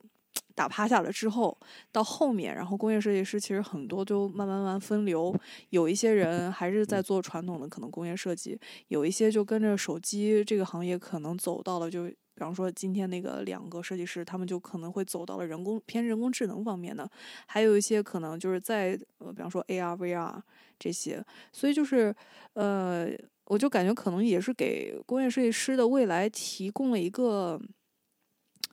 [0.56, 1.58] 打趴下了之后，
[1.92, 5.36] 到后面，然后工业设计师其实很多就慢慢慢慢分流，
[5.70, 17.10] 有一些人还是在做传统的可能工业设计，有一些就跟着手机这个行业可能走到了，就比方说今天那个两个设计师，他们就可能会走到了人工偏人工智能方面的，
[17.46, 20.42] 还有一些可能就是在呃，比方说 AR、VR
[20.80, 22.16] 这些，所以就是
[22.54, 23.10] 呃，
[23.46, 27.62] 我就感觉可能也是给工业设计师的未来提供了一个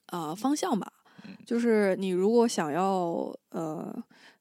[0.06, 0.92] 呃方向吧。
[1.44, 3.94] 就是你如果想要，呃，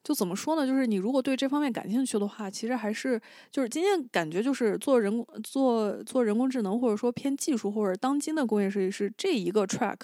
[0.04, 0.66] 就怎么说呢？
[0.66, 3.20] 就是你如果对这方面感兴趣的话，其实还是
[3.52, 9.98] 就是今天感觉就是做人工做做人工智能，或者说偏技术或者当今的工业设计师这一个 track，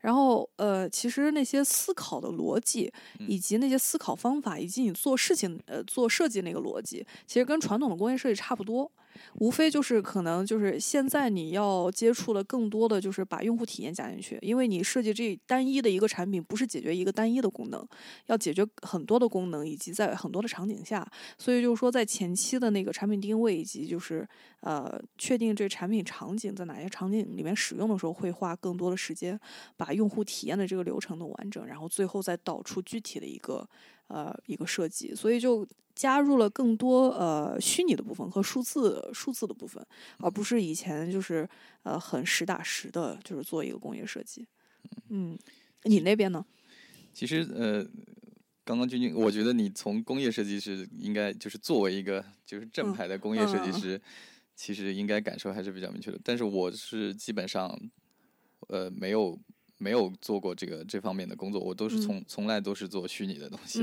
[0.00, 8.90] 然后呃，其实那些思考的逻辑，以及那些思考方法，以及你做事情呃做设计那个逻辑，其实跟传统的工业设计差不多。
[9.34, 17.86] 无非就是可能就是现在你要接触的更多的就是把用户体验加进去，因为你设计这单一的一个产品不是解决一个单一的功能，
[18.26, 21.06] 要解决很多的功能以及在很多的场景下，
[21.38, 24.26] 所以就是说在前期的那个产品定位以及就是
[24.60, 29.38] 呃确定这产品场景在哪些场景里面使用的时候，会花更多的时间
[29.76, 33.68] 把用户体验的这个流程弄完整，然后最后再导出具体的一个
[34.10, 35.66] 呃一个设计，所以就。
[35.92, 39.84] 加入了更多呃虚拟的部分和数字数字的部分，
[40.18, 41.46] 而不是以前就是
[41.82, 44.46] 呃很实打实的，就是做一个工业设计。
[45.10, 45.38] 嗯，
[45.82, 46.42] 你那边呢？
[47.12, 47.84] 其实呃，
[48.64, 54.00] 刚刚君君，我觉得你从工业设计师应该就是作为一个就是正牌的工业设计师，
[54.54, 56.18] 其实应该感受还是比较明确的。
[56.24, 57.78] 但是我是基本上
[58.68, 59.38] 呃没有。
[59.82, 63.80] 没有做过这个这方面的工作，我都是从从来都是做虚拟的东西，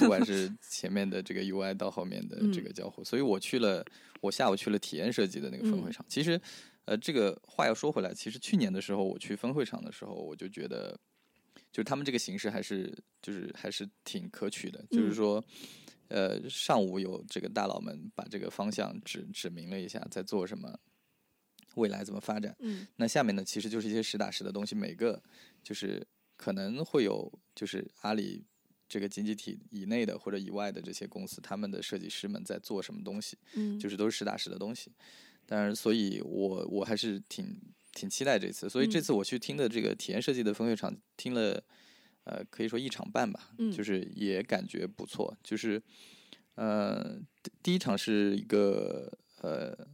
[0.00, 3.84] 不管是前面的这个 UI 到后面的这个交互，所以我去了，
[4.20, 6.04] 我下午去了体验设计的那个分会场。
[6.08, 6.40] 其实，
[6.86, 10.98] 呃，这个话要说回来，其实去年的时候我去分会场的时候，我就觉得，
[11.70, 15.42] 就是他们这个形式还是就是还是挺可取的，就是说，
[16.08, 20.76] 呃，上午有这个大佬们把这个方向指指明了一下，在做什么。
[21.74, 22.56] 未来怎么发展？
[22.60, 24.74] 嗯，那下面呢，其实就是一些实打实的东西。
[24.74, 25.22] 每个
[25.62, 28.44] 就是可能会有，就是阿里
[28.88, 33.38] 这个经济体以内的或者以外的这些公司，他们的设计师们在做什么东西？
[33.54, 34.90] 嗯，就是都是实打实的东西。
[35.46, 37.60] 当然，所以我我还是挺
[37.92, 38.68] 挺期待这次。
[38.68, 41.62] 所以这次我去听的这个体验设计的分会场，听了
[42.24, 43.50] 呃，可以说一场半吧。
[43.58, 45.36] 嗯，就是也感觉不错。
[45.44, 45.82] 就是
[46.56, 47.20] 呃，
[47.62, 49.86] 第一场是一个呃。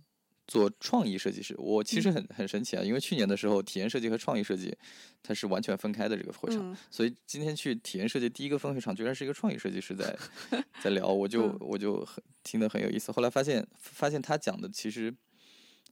[0.47, 4.77] 做创意设计师，我其实很很神奇啊，因为去年的时候，体验设计和创意设计
[5.23, 10.15] 它是完全分开的这个会场，所以今天去体验设计第一个分会场，居然是一个创意设计师在
[10.85, 13.11] 在聊，我就我就很听得很有意思。
[13.11, 15.15] 后来发现发现他讲的其实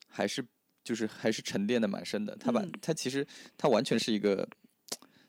[0.07, 0.45] 还是
[0.85, 4.47] 就是还是沉淀的蛮深的，他把他其实他完全是一个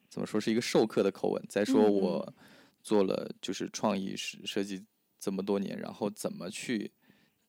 [0.10, 2.36] 怎么说是一个授课的口吻，在说我
[2.82, 4.84] 做了就是创意设设计
[5.18, 6.92] 这么多年，然后怎么去。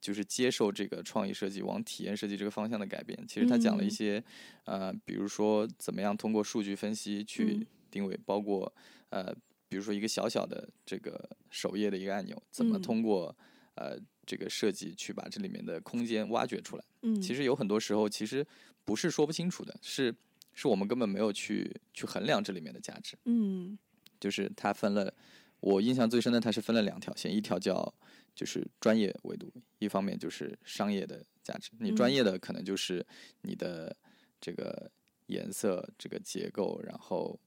[0.04, 3.18] 就是接受这个创意设计往体验设计这个方向的改变。
[3.26, 4.22] 其实他讲了一些，
[4.64, 8.70] 呃，比如说怎么样通过数据分析去定位，包括
[9.08, 9.34] 呃，
[9.66, 13.34] 比如说一个小小的这个首页的一个按钮，怎么通过
[13.76, 16.84] 呃这个设计去把这里面的空间挖掘出来。
[17.00, 18.46] 嗯，其实有很多时候其实
[18.84, 20.14] 不是说不清楚的，是
[20.52, 23.16] 是我们根本没有去去衡量这里面的价值。
[23.24, 23.78] 嗯，
[24.20, 25.14] 就是他分了，
[25.60, 27.94] 我印象最深的，他是分了两条线，一条叫。
[28.34, 31.70] 就是专业维度，一方面就是商业的价值。
[31.78, 33.04] 你专业的可能就是
[33.42, 33.96] 你的
[34.40, 34.90] 这个
[35.26, 37.38] 颜色、这个结构，然后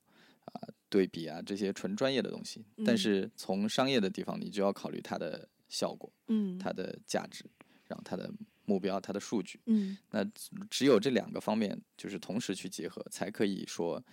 [0.46, 2.66] 啊对比啊这些纯专业的东西。
[2.86, 7.44] 但是从商业的地方，你就要考虑它的效果，嗯，它的价值，
[7.88, 8.32] 然后它的
[8.66, 9.98] 目标、它的数据，嗯。
[10.12, 10.24] 那
[10.70, 14.04] 只有这两个方面就是同时去结合，才可以说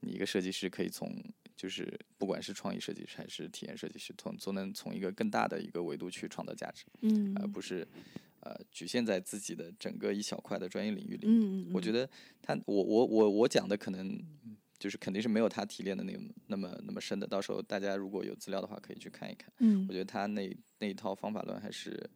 [0.00, 1.12] 你一个设计师可以从。
[1.56, 7.86] 就是不管是创意设计师还是体验设计师，从都能从一个更大的一个维度去创造价值，嗯，而不是
[8.40, 11.26] 呃局限在自己的整个一小块的专业领域里。
[11.26, 12.08] 嗯我觉得
[12.40, 14.20] 他我我我我讲的可能
[14.78, 17.26] 就是肯定是没有他提炼的那种那么那么深的。
[17.26, 19.52] 到时候大家如果有资料的话，可以去看一看。
[19.58, 22.10] 嗯，我觉得他那那一套方法论还是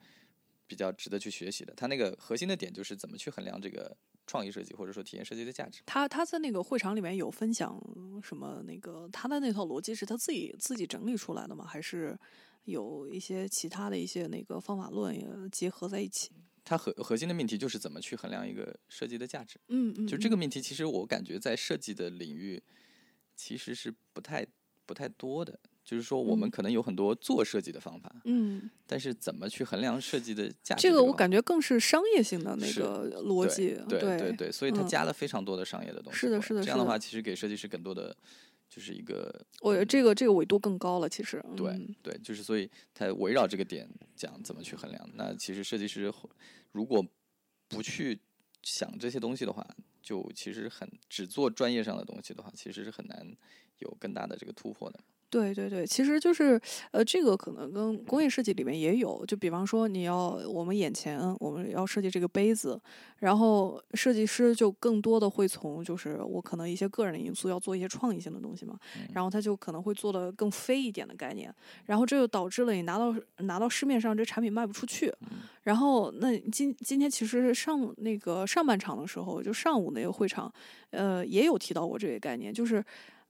[0.67, 1.73] 比较值得去学习的。
[1.75, 3.97] 他那个核心的点就是怎么去衡量这个。
[4.27, 7.81] 创意设计或者说体验设计的价值，他他在那个会场里面有分享
[8.23, 8.63] 什么？
[8.67, 11.65] 那个他的那套逻辑是他自己自己整理出来的吗？
[11.65, 12.19] 还是
[12.65, 16.31] 有一些其他的一些那个方法论也结合在一起。
[16.65, 19.61] 它核核心的命题就是怎么去衡量一个设计的价值。
[19.69, 22.61] 嗯嗯，就这个命题，其实我感觉在设计的领域
[23.37, 24.45] 其实是不太
[24.85, 25.61] 不太多的。
[25.87, 30.83] 就是说，我们可能有很多做设计的方法，嗯，但是怎么去衡量设计的价值？
[30.83, 36.19] 这个我感觉更是商业性的那个逻辑，对对对，所以它加了非常多的商业的东西。
[36.19, 38.15] 是的，是的，这样的话，其实给设计师更多的
[38.69, 41.41] 就是一个，我这个这个维度更高了，其实。
[41.57, 45.09] 对对，就是所以它围绕这个点讲怎么去衡量。
[45.15, 46.13] 那其实设计师
[46.73, 47.07] 如果
[47.69, 48.19] 不去
[48.65, 49.65] 想这些东西的话，
[50.03, 53.25] 就其实很只做专业上的东西的话，其实是很难
[53.79, 54.99] 有更大的这个突破的。
[55.37, 56.59] 对对对，其实就是，
[56.93, 62.81] 呃，这个可能跟工业设计里面也有，就比方说你要我们眼前我们要设计这个杯子，
[63.19, 68.79] 然后设计师就更多的会从就是我可能一些个人的因素要做一些创意性的东西嘛，
[69.13, 75.13] 然后他就可能会做的更飞一点的概念，然后这就导致了你拿到拿到市面上这产品卖不出去，
[75.65, 80.51] 然后那今今天其实上那个上半场的时候，就上午那个会场，
[80.93, 82.83] 呃，也有提到过这个概念，就是。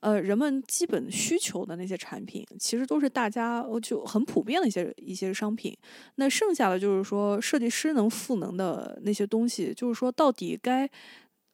[0.07, 5.77] 呃，人们基本需求的那些产品，其实都是大家就很普遍的一些一些商品。
[6.14, 10.88] 那剩下的就是说，设计师能赋能的那些东西，就是说到底该，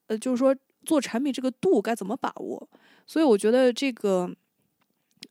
[0.09, 2.69] 呃，就是说做产品这个度该怎么把握？
[3.07, 4.31] 所以我觉得这个。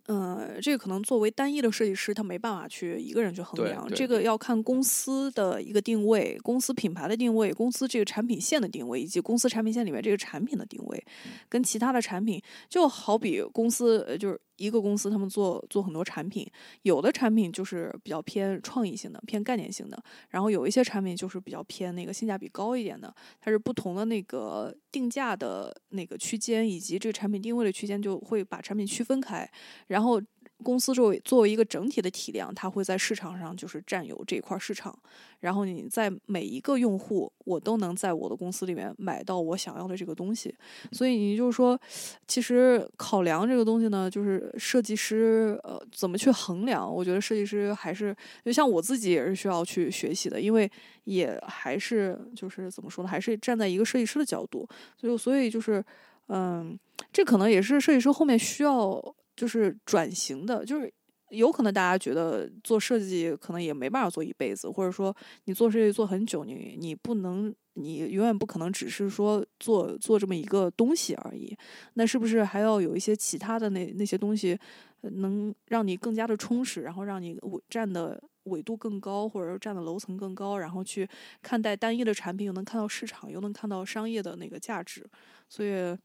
[0.08, 3.88] 嗯，这个可能作为单一的设计师，他没办法去一个人去衡量。
[3.94, 11.06] 这个要看公司的一个定位、公司品牌的定位、公司这个产品线的定位，以及公司产品线里面这个产品的定位，
[11.48, 14.40] 跟其他的产品，就好比公司呃，就是。
[14.62, 16.48] 一个公司，他们做做很多产品，
[16.84, 23.14] 有的产品就是比较偏创意性的、偏概念性的，然后有一些产品就是比较偏那个性价比高一点的。
[23.40, 29.50] 它是不同的那个定价的那个区间，以及这个产品定位的区间，就会把产品区分开，
[29.88, 30.22] 然后。
[30.62, 34.98] 公司作为作为一个整体的体量，它会在市场上就是占有这块市场，
[35.40, 40.54] 然后你在每一个用户，我都能在我的公司里面买到我想要的这个东西，
[40.92, 41.80] 所以你就是说，
[42.28, 50.70] 其实考量这个东西呢，就是设计师呃怎么去衡量，我觉得设计师还是就像我自己也是需要去学习的，因为
[51.06, 55.84] 也还是就是怎么说呢，还是站在一个设计师的角度，所以所以就是
[56.28, 56.78] 嗯，
[57.12, 59.02] 这可能也是设计师后面需要。
[59.36, 60.92] 就是转型的，就是
[61.30, 65.16] 有可能大家觉得做设计可能也没办法做一辈子，或者说
[65.46, 71.56] 你做设计做很久，你你不能，你永远不可能只是说做做这么一个东西而已。
[71.94, 74.60] 那是不是还要有一些其他的那那些东西，
[75.02, 77.40] 能让你更加的充实，然后让你
[77.70, 81.08] 站的纬度更高，或者说站的楼层更高，然后去
[81.42, 85.10] 看待单一的产品，又能看到市场，又能看到商业的那个价值。
[85.48, 85.98] 所以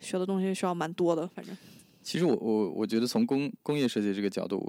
[0.00, 1.54] 学的东西需要蛮多的，反正。
[2.06, 4.64] 其实我我我觉得从工工业设计这个角度，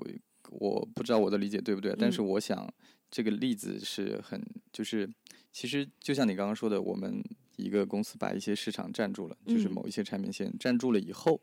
[0.49, 2.67] 我不知道我的理解对不对，但是我想
[3.11, 4.41] 这个例子是很
[4.73, 5.07] 就是，
[5.51, 7.23] 其实就像你刚刚说的，我们
[7.57, 11.39] 一个公司把一些市场占住了，就是某一些产品线占住了以后，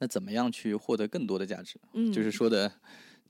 [0.00, 1.80] 那怎么样去获得更多的价值？
[1.94, 2.70] 嗯，就是说的，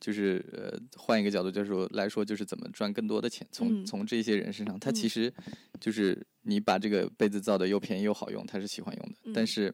[0.01, 3.47] 就是呃，换一个角度就是说来说，就是怎么赚更多的钱？
[3.53, 5.33] 从从这些人身上，他其实
[5.81, 9.73] 就是你把这个被子造的又便宜又好用，他是喜欢用的，但是。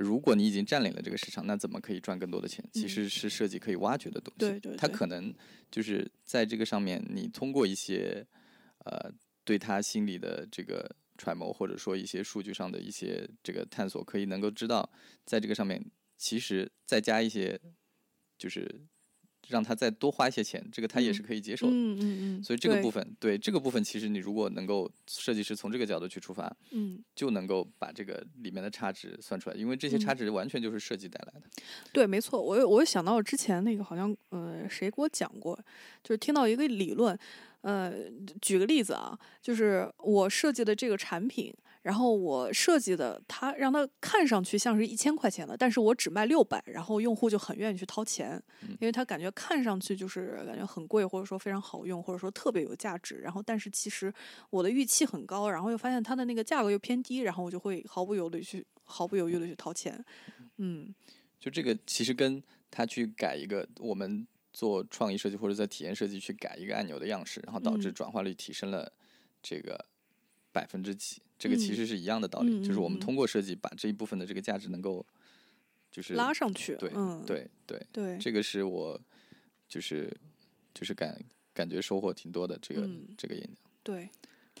[0.00, 2.64] 如果你已经占领了这个市场，那怎么可以赚更多的钱？
[2.72, 4.38] 其实是设计可以挖掘的东西。
[4.38, 5.34] 对对，它可能
[5.70, 8.26] 就是在这个上面，你通过一些
[8.84, 9.12] 呃
[9.44, 14.90] 对他心理的这个揣摩，或者说一些数据上的一些这个探索，可以能够知道，
[15.24, 15.84] 在这个上面，
[16.16, 17.60] 其实再加一些
[18.38, 18.86] 就是。
[19.48, 21.72] 让他再多花一些钱，这个他也是可以接受的。
[21.72, 22.44] 嗯嗯嗯。
[22.44, 31.46] 所以这个部分，对这个部分，其实你如果能够设计师从这个角度去出发，嗯，就能够把这个里面的差值算出来，因为这些差值完全就是设计带来的。
[31.92, 35.54] 对，没错，我我想到之前那个好像呃谁给我讲过，
[36.02, 37.18] 就是听到一个理论，
[37.60, 37.92] 呃，
[38.40, 41.54] 举个例子啊，就是我设计的这个产品。
[41.84, 53.16] 然后我设计的，它让它看上去像是一千块钱的，但是我只卖六百，然后用户就很愿意去掏钱，因为他感觉看上去就是感觉很贵，或者说非常好用，或者说特别有价值。
[53.16, 54.10] 然后，但是其实
[54.48, 60.02] 我的预期很高，然后又发现它的那个价格又偏低，然后我就会毫不犹豫去毫不犹豫的去掏钱。
[60.56, 60.94] 嗯，
[61.38, 68.90] 就这个其实跟他去改一个我们做创意设计或者在体验设计去改一个按钮的样式，然后导致转化率提升了
[69.42, 69.84] 这个
[70.50, 71.20] 百分之几。
[71.38, 75.04] 这个其实是一样的道理，就是我们通过设计把这一部分的这个价值能够，
[75.90, 76.76] 就是拉上去。
[76.76, 76.90] 对，
[77.26, 79.00] 对，对，对，这个是我
[79.68, 80.10] 就是
[80.72, 81.20] 就是感
[81.52, 83.56] 感觉收获挺多的这个这个演讲。
[83.82, 84.08] 对。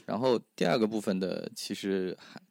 [0.06, 2.42] 然后第二个部分的其实还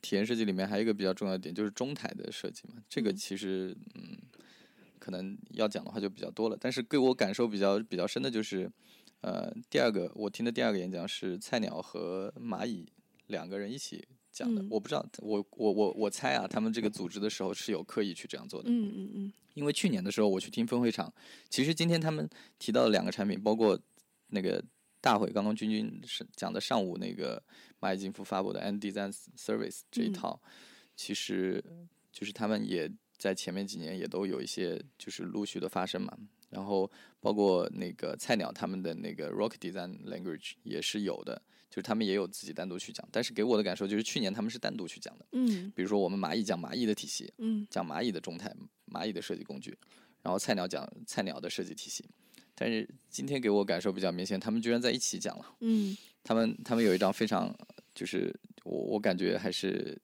[0.00, 2.82] 体验设计里面还有一个比较重要的点，就是中台的设计嘛。
[2.88, 4.16] 这个其实嗯，
[4.98, 6.56] 可能要讲的话就比较多了。
[6.58, 8.68] 但是给我感受比较比较深的就是，
[9.20, 12.90] 呃，第二个我听的第二个演讲是菜鸟和蚂蚁
[13.30, 14.60] 两个人一起讲的。
[14.60, 18.68] 嗯我不知道，我我我我猜啊，他们这个组织的时候是有刻意去这样做的。
[18.68, 21.12] 嗯嗯嗯因为去年的时候我去听分会场，
[21.48, 22.28] 其实今天他们
[22.58, 23.78] 提到的两个产品，包括
[24.28, 24.62] 那个
[25.00, 27.42] 大会刚刚君君是讲的上午那个
[27.80, 30.40] 蚂蚁金服发布的 End Design Service 这一嗯套，
[30.94, 31.62] 其实
[32.12, 32.90] 就是他们也
[33.20, 36.16] 在前面几年也都有一些就是陆续的发生嘛。
[36.48, 36.90] 然后
[37.20, 43.06] 包括那个菜鸟他们的那个 Rock Design Language 也是有的，就是他们也有自己单独去讲。
[43.12, 48.52] 但是给我的感受就是去年他们是单独去讲的，嗯比如说我们蚂蚁讲蚂蚁的体系，嗯讲蚂蚁的中态、
[48.86, 49.78] 蚂蚁的设计工具，
[50.22, 52.04] 然后菜鸟讲菜鸟的设计体系。
[52.56, 55.54] 但是今天给我感受比较明显，他们居然在一起讲了。
[55.60, 57.56] 嗯他们他们有一张非常，
[57.94, 59.96] 就是我我感觉还是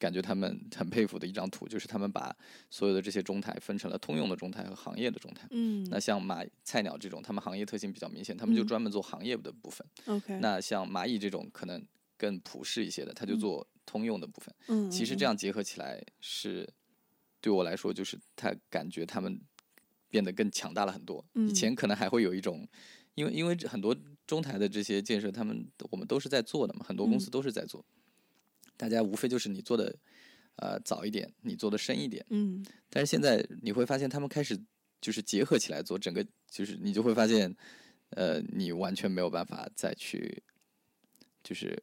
[0.00, 2.34] 感觉他们很佩服的一张图，就是他们把
[2.70, 5.46] 所有的这些中台分成了通用的中台和行业的中台。
[5.50, 9.86] 嗯那像马菜鸟这种，他们行业特性比较明显，他们就嗯专门做行业的部分。
[10.06, 11.86] ，OK，那像蚂蚁这种可能
[12.16, 14.54] 更普适一些的，他就嗯做通用的部分。
[14.68, 16.66] 嗯，其实这样结合起来是
[17.42, 19.38] 对我来说，就是他感觉他们
[20.08, 21.22] 变得更强大了很多。
[21.34, 22.66] 以嗯前可能还会有一种，
[23.14, 23.94] 因为因为很多
[24.26, 27.84] 中台的这些建设，他们我们都是在做的嘛，很多公司嗯都是在做，
[28.80, 29.94] 大家无非就是你做的
[30.56, 32.24] 呃早一点，你做的深一点。
[32.30, 34.58] 嗯但是现在你会发现，他们开始
[35.02, 37.54] 就是结合起来做，整个就是你就会发现，
[38.10, 40.42] 呃，你完全没有办法再去，
[41.44, 41.82] 就是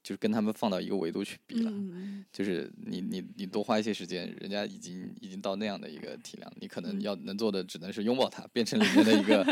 [0.00, 1.70] 就是跟他们放到一个维度去比了。
[1.72, 9.44] 嗯就是你你你多花一些时间，人家已经已经到那样的一个体量，你可能嗯要能做的只能是拥抱它，变成里面的一个，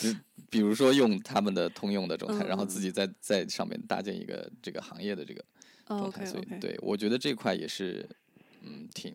[0.00, 0.14] 就
[0.48, 5.44] 比如说用他们的通用的状态，然后嗯自己在在上面搭建一个这个行业的这个
[5.86, 8.08] 状态，，OK 所以 OK，对我觉得这块也是
[8.62, 9.14] 嗯挺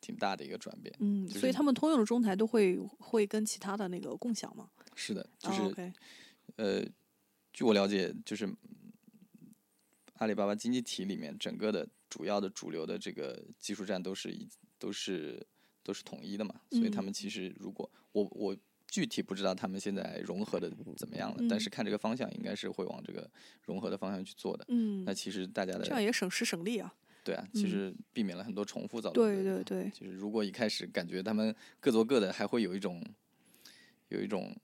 [0.00, 0.94] 挺大的一个转变。
[0.98, 4.70] 嗯，就是所以他们通用的中台都会会跟其他的那个共享吗？
[4.94, 5.92] 是的，就哦是、
[6.56, 6.84] 呃，
[7.52, 8.56] 据我了解，就是嗯
[10.14, 15.46] 阿里巴巴经济体里面整个的主要的主流的这个技术站都是一都是
[15.82, 18.56] 都是统一的嘛，所以他嗯们其实如果我我
[18.92, 23.26] 具体不知道他们现在融合的怎么样了，但嗯是看这个方向应该是会往这个
[23.64, 24.66] 融合的方向去做的。
[24.68, 26.92] 嗯那，其实大家的这样也省时省力啊。
[27.24, 33.02] 对啊，其嗯实避免了很多重复造成对的对对，就是如果一开始感觉他们各做各的，还会有一种
[34.10, 34.54] 有一种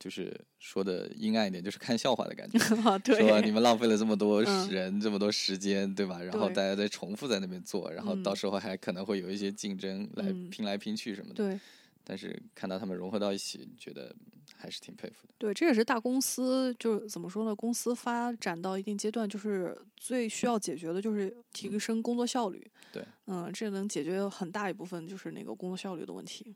[0.00, 2.58] 就是说的阴暗一点，就是看笑话的感觉。
[2.82, 6.20] 啊说你，们浪费了这么多嗯人、这么多时间，对吧？
[6.20, 11.36] 然后大家在重复在那边做，然后到嗯时候还可能会有一些竞争来嗯拼来拼去什么的。
[11.36, 11.60] 对
[12.04, 14.14] 但是看到他们融合到一起，觉得
[14.54, 15.34] 还是挺佩服的。
[15.38, 17.56] 对，这也是大公司就是怎么说呢？
[17.56, 22.60] 公司发展到一定阶段，就是最需要解决的就是提升工作效率。
[22.64, 26.54] 嗯对，嗯，这能解决很大一部分就是那个工作效率的问题。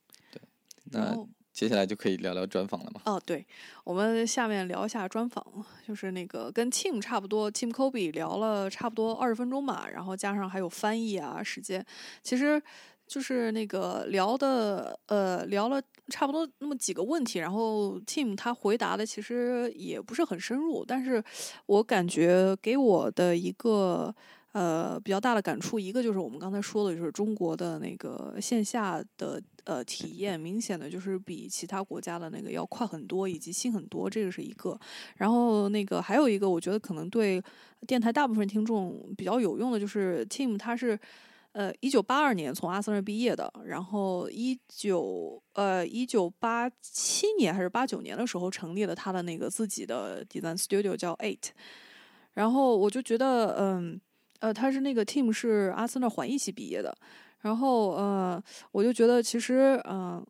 [0.92, 3.02] 然那后接下来就可以聊聊专访了嘛？
[3.04, 3.44] 哦，对，
[3.84, 5.44] 我们下面聊一下专访，
[5.86, 11.84] 就是那个跟 Tim 差不多，Tim Kobe 聊了差不多二十分钟吧，然后加上还有翻译啊时间，
[12.22, 12.62] 其实
[13.08, 21.22] 就是那个聊的呃聊了差不多那么几个问题，然后 Tim 他回答的其实也不是很深入，但是
[21.66, 24.14] 我感觉给我的一个。
[24.52, 34.76] 呃，比较大的感触，一个就是我们刚才说的，就是中国的那个线下的呃体验，明显的就是比其他国家的那个要快很多，以及新很多，这个是一个。
[35.16, 37.40] 然后那个还有一个，我觉得可能对
[37.86, 40.98] 电台大部分听众比较有用的，就是 Tim 他是
[41.52, 51.48] 呃一九八二年从阿森纳毕业的，然后一九呃一九八七年还是八九年的时候成立了他的那个自己的 design studio 叫 Eight，
[52.34, 54.00] 然后我就觉得嗯。
[54.40, 56.96] 呃，他是那个 team 是阿森纳环艺系毕业的，
[57.40, 58.40] 然后呃，
[58.70, 60.24] 我就觉得其实嗯、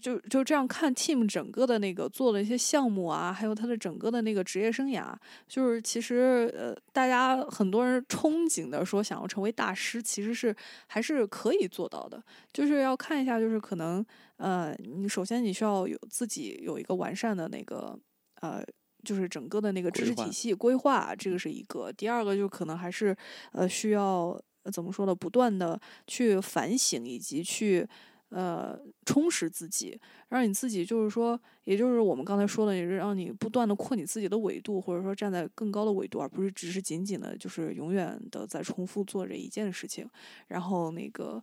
[0.00, 5.14] 就就这样看 Team 整个的那个做的一些项目啊，还有他的整个的那个职业生涯，
[5.46, 10.54] 就是其实呃，大家很多人憧憬的说想要成为大师，其实是
[10.86, 12.22] 还是可以做到的，
[12.52, 14.04] 就是要看一下，就是可能
[14.36, 17.98] 呃，你首先你需要有自己有一个完善的那个
[18.40, 18.64] 呃。
[19.04, 21.92] 就是整个的那个知识体系规划，这个是一个。
[21.92, 23.14] 第二个就可能还是
[23.52, 24.28] 呃需要
[24.62, 25.14] 呃怎么说呢？
[25.14, 27.86] 不断的去反省以及去
[28.34, 40.08] 呃充实自己，让你自己就是说，也就是我们刚才说的，也是让你不断的扩你自己的纬度，或者说站在更高的纬度，而不是只是仅仅的就是永远的在重复做这一件事情。
[40.48, 41.42] 然后那个，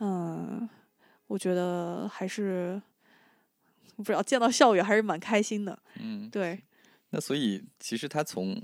[0.00, 0.68] 嗯，
[1.26, 2.80] 我觉得还是。
[3.96, 6.62] 不知道见到校园还是蛮开心的，嗯，对，
[7.08, 8.62] 那所以其实他从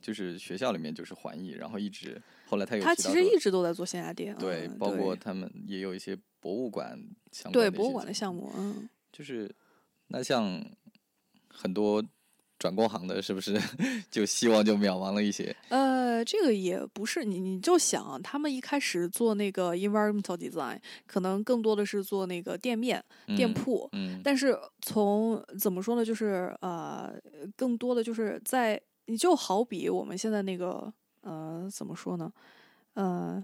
[0.00, 6.98] 就是学校里面就是环艺，然后一直后来他有他其实一直都在做线下店，对，嗯包括他们也有一些博物馆
[7.30, 9.48] 相关对博物馆的项目，嗯，就是
[10.08, 10.60] 那像
[11.48, 12.02] 很多
[12.58, 13.56] 转工行的，是不是
[14.10, 15.54] 就希望就渺茫了一些？
[15.68, 23.02] 呃，这个也不是你，你就想他们一开始做那个 environmental design，可能更多的是做那个店面、
[23.36, 27.14] 店嗯铺，嗯但是从怎么说呢，就是呃，
[27.56, 32.32] 更多的就是在你就好比我们现在那个呃，怎么说呢？
[32.94, 33.42] 呃，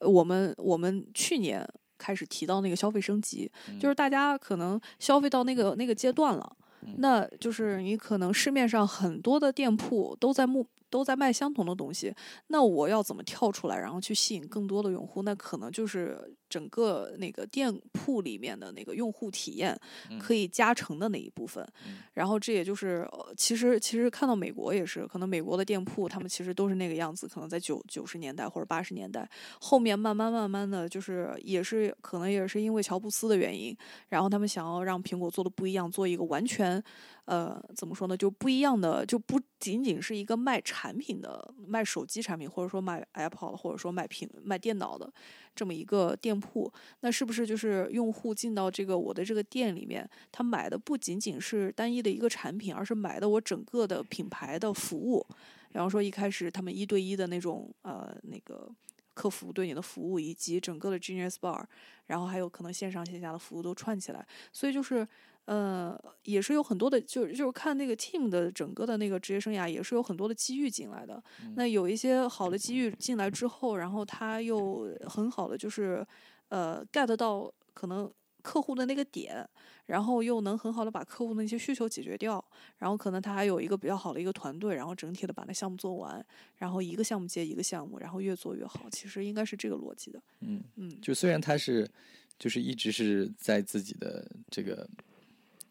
[0.00, 1.68] 我们我们去年
[2.00, 6.56] 开始提到那个消费升级，就是大家可能消费到那个那个阶段了，
[6.96, 12.12] 那就是你可能市面上很多的店铺都在目都在卖相同的东西，
[12.48, 15.22] 那我要怎么跳出来，然后去吸引更多的用户？
[15.22, 19.78] 那可能就是整个那个店铺里面的那个用户体验
[20.18, 21.66] 可以加成的那一部分。
[22.12, 29.28] 然后这也就是，呃其实其实看到美国也是，可能美国的店铺他们其实都是那个样子，可能在九九十年代或者八十年代，
[29.60, 33.76] 后面慢慢慢慢的就是也是可能也是因为乔布斯的原因，
[34.08, 36.82] 然后他们想要让苹果做的不一样，做一个完全，
[37.26, 45.12] 呃，怎么说呢，就不一样的，就不仅仅是一个卖产品的，卖手机产品，或者说卖 Apple，或者说卖屏卖电脑的
[45.54, 55.24] 这么一个店铺，那是不是就是用户进到这个我的这个店里面，他买的不仅仅是单一的一个产品，而是买的我整个的品牌的服务，
[55.72, 58.70] 比方说一开始他们一对一的那种呃那个。
[59.12, 61.62] 客服对你的服务，以及整个的 Genius Bar，
[62.06, 65.06] 然后还有可能线上线下的服务都串起来，所以就是，
[65.46, 71.22] 呃，也是有很多的，就是就是看那个 team 的整个的那个职业生涯，也是有很多的机遇进来的。
[71.56, 76.06] 那有一些好的机遇进来之后，然后他又很好的就是，
[76.48, 78.08] 呃，get 到可能
[78.42, 79.44] 客户的那个点，
[79.86, 82.42] 然后又能很好的把客户的那些需求解决掉，
[82.78, 86.24] 然后可能他还有一个比较好的一个团队，然后整体的把那项目做完，
[86.56, 88.88] 然后一个项目接一个项目，然后越做越好。
[88.90, 90.22] 其实应该是这个逻辑的。
[90.40, 91.90] 嗯嗯就虽然他是，
[92.38, 94.88] 就是一直是在自己的这个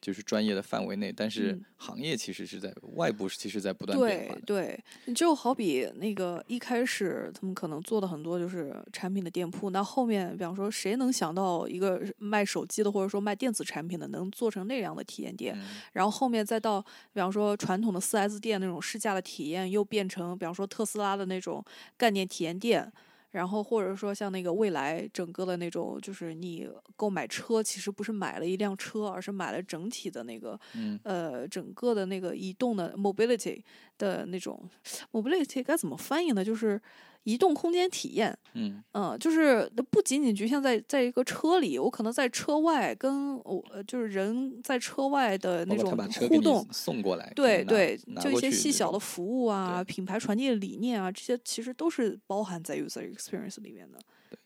[0.02, 4.41] 就是专业的范围内，但是嗯行业其实是在外部，其实在不断变化的。
[4.41, 16.82] 对对，你就好比那个一开始他们可能做的很多就是产品的店铺，那后面比方说谁能想到一个卖手机的或者说卖电子产品的能做成那样的体验店，嗯然后后面再到
[17.14, 21.64] 比方说传统的四 S 店那种试驾的体验，又变成比方说特斯拉的那种
[21.97, 22.91] 概念体验店。
[23.32, 33.62] 然后或者说像那个未来整个的那种，就是你购买车其实不是买了一辆车，而是买了整体的那个，嗯呃，整个的那个移动的 mobility
[33.98, 34.68] 的那种
[35.12, 36.44] mobility 该怎么翻译呢？
[36.44, 36.82] 就是
[37.24, 38.38] 移动空间体验。
[38.53, 45.95] 嗯嗯，就是不仅仅局限在在一个车里，我可能在车外跟我呃就是人在车外的那种
[46.28, 53.99] 互动，送过来，对对，就一些细小的服务啊、品牌传递的理念啊，这些其实都是包含在 user experience 里面的。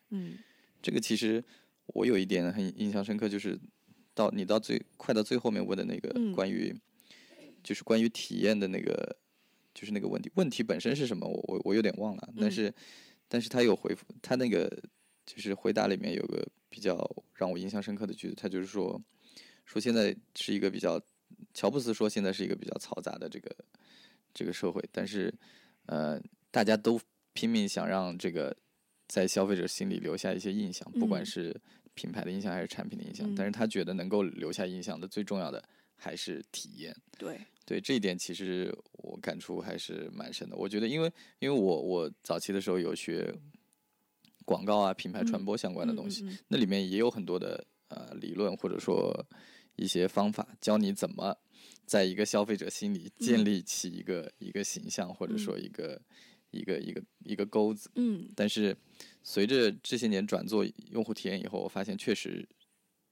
[0.09, 0.37] 嗯
[0.81, 1.43] 这个其实
[1.87, 3.57] 我有一点很印象深刻，就是
[4.13, 6.75] 到你到最快到最后面问的那个嗯关于，
[7.63, 9.15] 就是关于体验的那个，
[9.73, 11.27] 就是那个问题，问题本身是什么？
[11.27, 12.51] 我我我有点忘了，但嗯。
[12.51, 12.73] 是
[13.27, 14.69] 但是他有回复，他那个
[15.25, 16.97] 就是回答里面有个比较
[17.33, 19.01] 让我印象深刻的句子，他就是说
[19.65, 21.01] 说现在是一个比较，
[21.53, 23.55] 乔布斯说现在是一个比较嘈杂的这个
[24.33, 25.33] 这个社会，但是
[25.87, 26.21] 呃
[26.51, 26.99] 大家都
[27.33, 28.55] 拼命想让这个
[29.07, 31.25] 在消费者心里留下一些印象，不管嗯。
[31.25, 31.61] 是
[31.95, 35.63] 品牌的印象还是产品的印象，嗯但是他觉得能够留下印象的最重要的
[35.95, 36.95] 还是体验。
[37.17, 40.55] 对，对这一点，其实我感触还是蛮深的。
[40.55, 43.33] 我觉得，因为因为我我早期的时候有学
[44.45, 49.25] 广告啊、品牌传嗯播相关的嗯东西，那里面也有很多的呃理论或者说
[49.77, 51.37] 一些方法，教你怎么
[51.85, 56.01] 在一个消费者心里建嗯立起一个、一个形象，或者嗯说一个、
[56.51, 57.89] 一个一个一个钩子。
[57.95, 58.75] 嗯但是
[59.23, 62.45] 随着这些年转做用户体验以后，我发现确实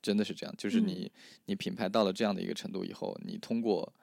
[0.02, 1.12] 真的是这样，就是嗯你、
[1.46, 3.94] 你品牌到了这样的一个程度以后，你通过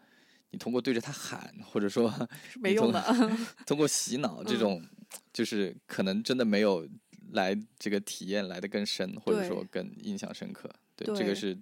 [0.51, 2.09] 你通过对着他喊，或者说
[2.51, 3.03] 是没用的。
[3.66, 4.82] 通过洗脑这嗯种，
[5.32, 6.88] 就是可能真的没有
[7.32, 10.70] 来这个体验来的更深，或者说更印象深刻。
[10.96, 11.55] 对，这个是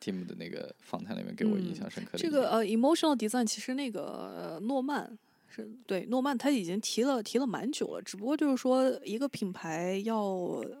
[0.00, 2.16] Tim 的那个访谈里面给我印嗯象深刻。
[2.16, 5.18] 这个呃，emotional design 其实那个、呃、诺曼
[5.48, 10.22] 是对诺曼他已经提了提了蛮久了，只不过就是说一个品牌要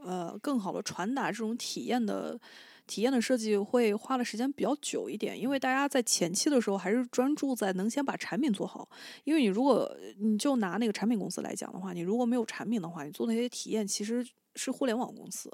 [0.04, 2.38] 呃更好的传达这种体验的。
[2.90, 8.88] 体验的设计会花的时间比较久一点，因为大家在前期的时候还是专注在能先把产品做好。
[9.22, 9.88] 因为你如果
[10.18, 14.26] 你就拿那个产品公司来讲的话，你如果没有产品的话，你做那些体验其实
[14.56, 15.48] 是互联网公司。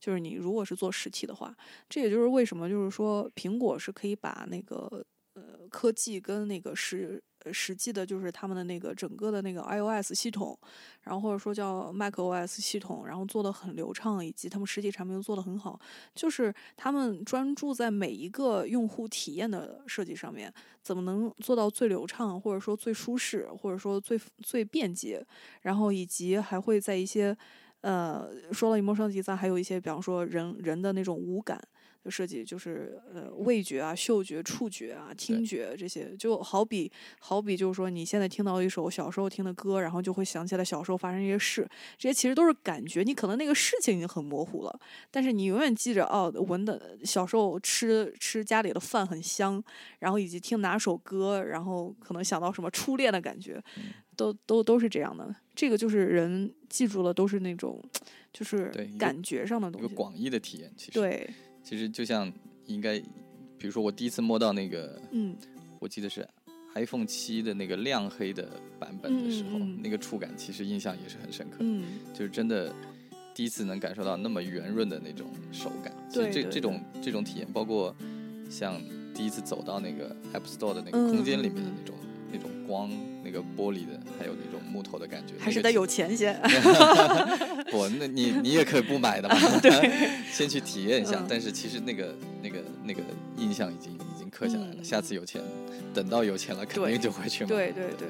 [0.00, 1.54] 就是你如果是做实体的话，
[1.88, 7.22] 这也就是为什么就是说苹果是可以把那个呃科技跟那个实
[7.52, 10.58] 实际的，就是他们的那个整个的那个 iOS 系统，
[11.02, 15.80] 然后或者说叫 macOS 系统，然后做的很流畅，以及他们实体产品做的很好，
[16.14, 25.24] 就是他们专注在每一个用户体验的设计上面，怎么能做到最流畅，或者说最舒适，或者说最最便捷，
[25.62, 27.36] 然后以及还会在一些
[27.80, 31.60] 呃说了 emotional design，还有一些比方说人人的那种五感。
[32.02, 43.02] 的设计就是呃味觉啊、嗅觉、触觉啊、听觉这些，就好比好比就是说你现在听到一首小时候听的歌，然后就会想起来小时候发生一些事，这些其实都是感觉。
[43.02, 44.80] 你可能那个事情已经很模糊了，
[45.10, 49.62] 但是你永远记着哦，闻的小时候吃吃家里的饭很香，
[49.98, 53.62] 然后以及听哪首歌，然后可能想到什么初恋的感觉，
[54.16, 55.34] 都都都是这样的。
[55.54, 57.82] 这个就是人记住了，都是那种
[58.32, 61.28] 就是感觉上的东西，一个广义的体验，其实对。
[61.62, 62.32] 其实就像
[62.66, 62.98] 应该，
[63.58, 65.36] 比如说我第一次摸到那个，嗯，
[65.78, 66.26] 我记得是
[66.74, 68.48] iPhone 七的那个亮黑的
[68.78, 71.56] 版本的时候，那个触感其实印象也是很深刻。
[71.60, 71.84] 嗯，
[72.14, 72.72] 就是真的
[73.34, 75.92] 第一次能感受到那么圆润的那种手感。
[76.08, 77.94] 其实这这种这种体验，包括
[78.48, 78.80] 像
[79.14, 81.96] 第一次走到那个 App Store 的那个空间里面的那种那种
[82.70, 82.88] 光，
[83.24, 86.40] 那个玻璃的，还有那种木头的感觉，还是得有钱先。
[87.70, 89.36] 不，那你你也可以不买的嘛。
[89.60, 89.70] 对，
[90.30, 91.20] 先去体验一下。
[91.28, 93.02] 但是其实那个那个那个
[93.36, 94.84] 印象已经已经刻下来了。
[94.84, 95.42] 下次有钱，
[95.92, 97.48] 等到有钱了，肯定就会去买。
[97.48, 98.08] 对对对。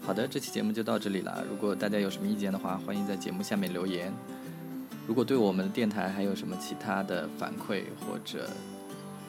[0.00, 1.44] 好的，这期节目就到这里了。
[1.48, 4.12] 如果大家有什么意见的话，欢迎在节目下面留言。
[5.06, 8.48] 如果对我们的电台还有什么其他的反馈或者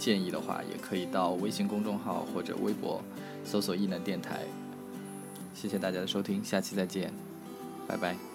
[0.02, 3.00] 建议的话，也可以到微信公众号或者微博
[3.46, 4.40] 搜索“异能电台”。
[5.54, 7.14] 谢谢大家的收听，下期再见，
[7.88, 8.31] 拜拜。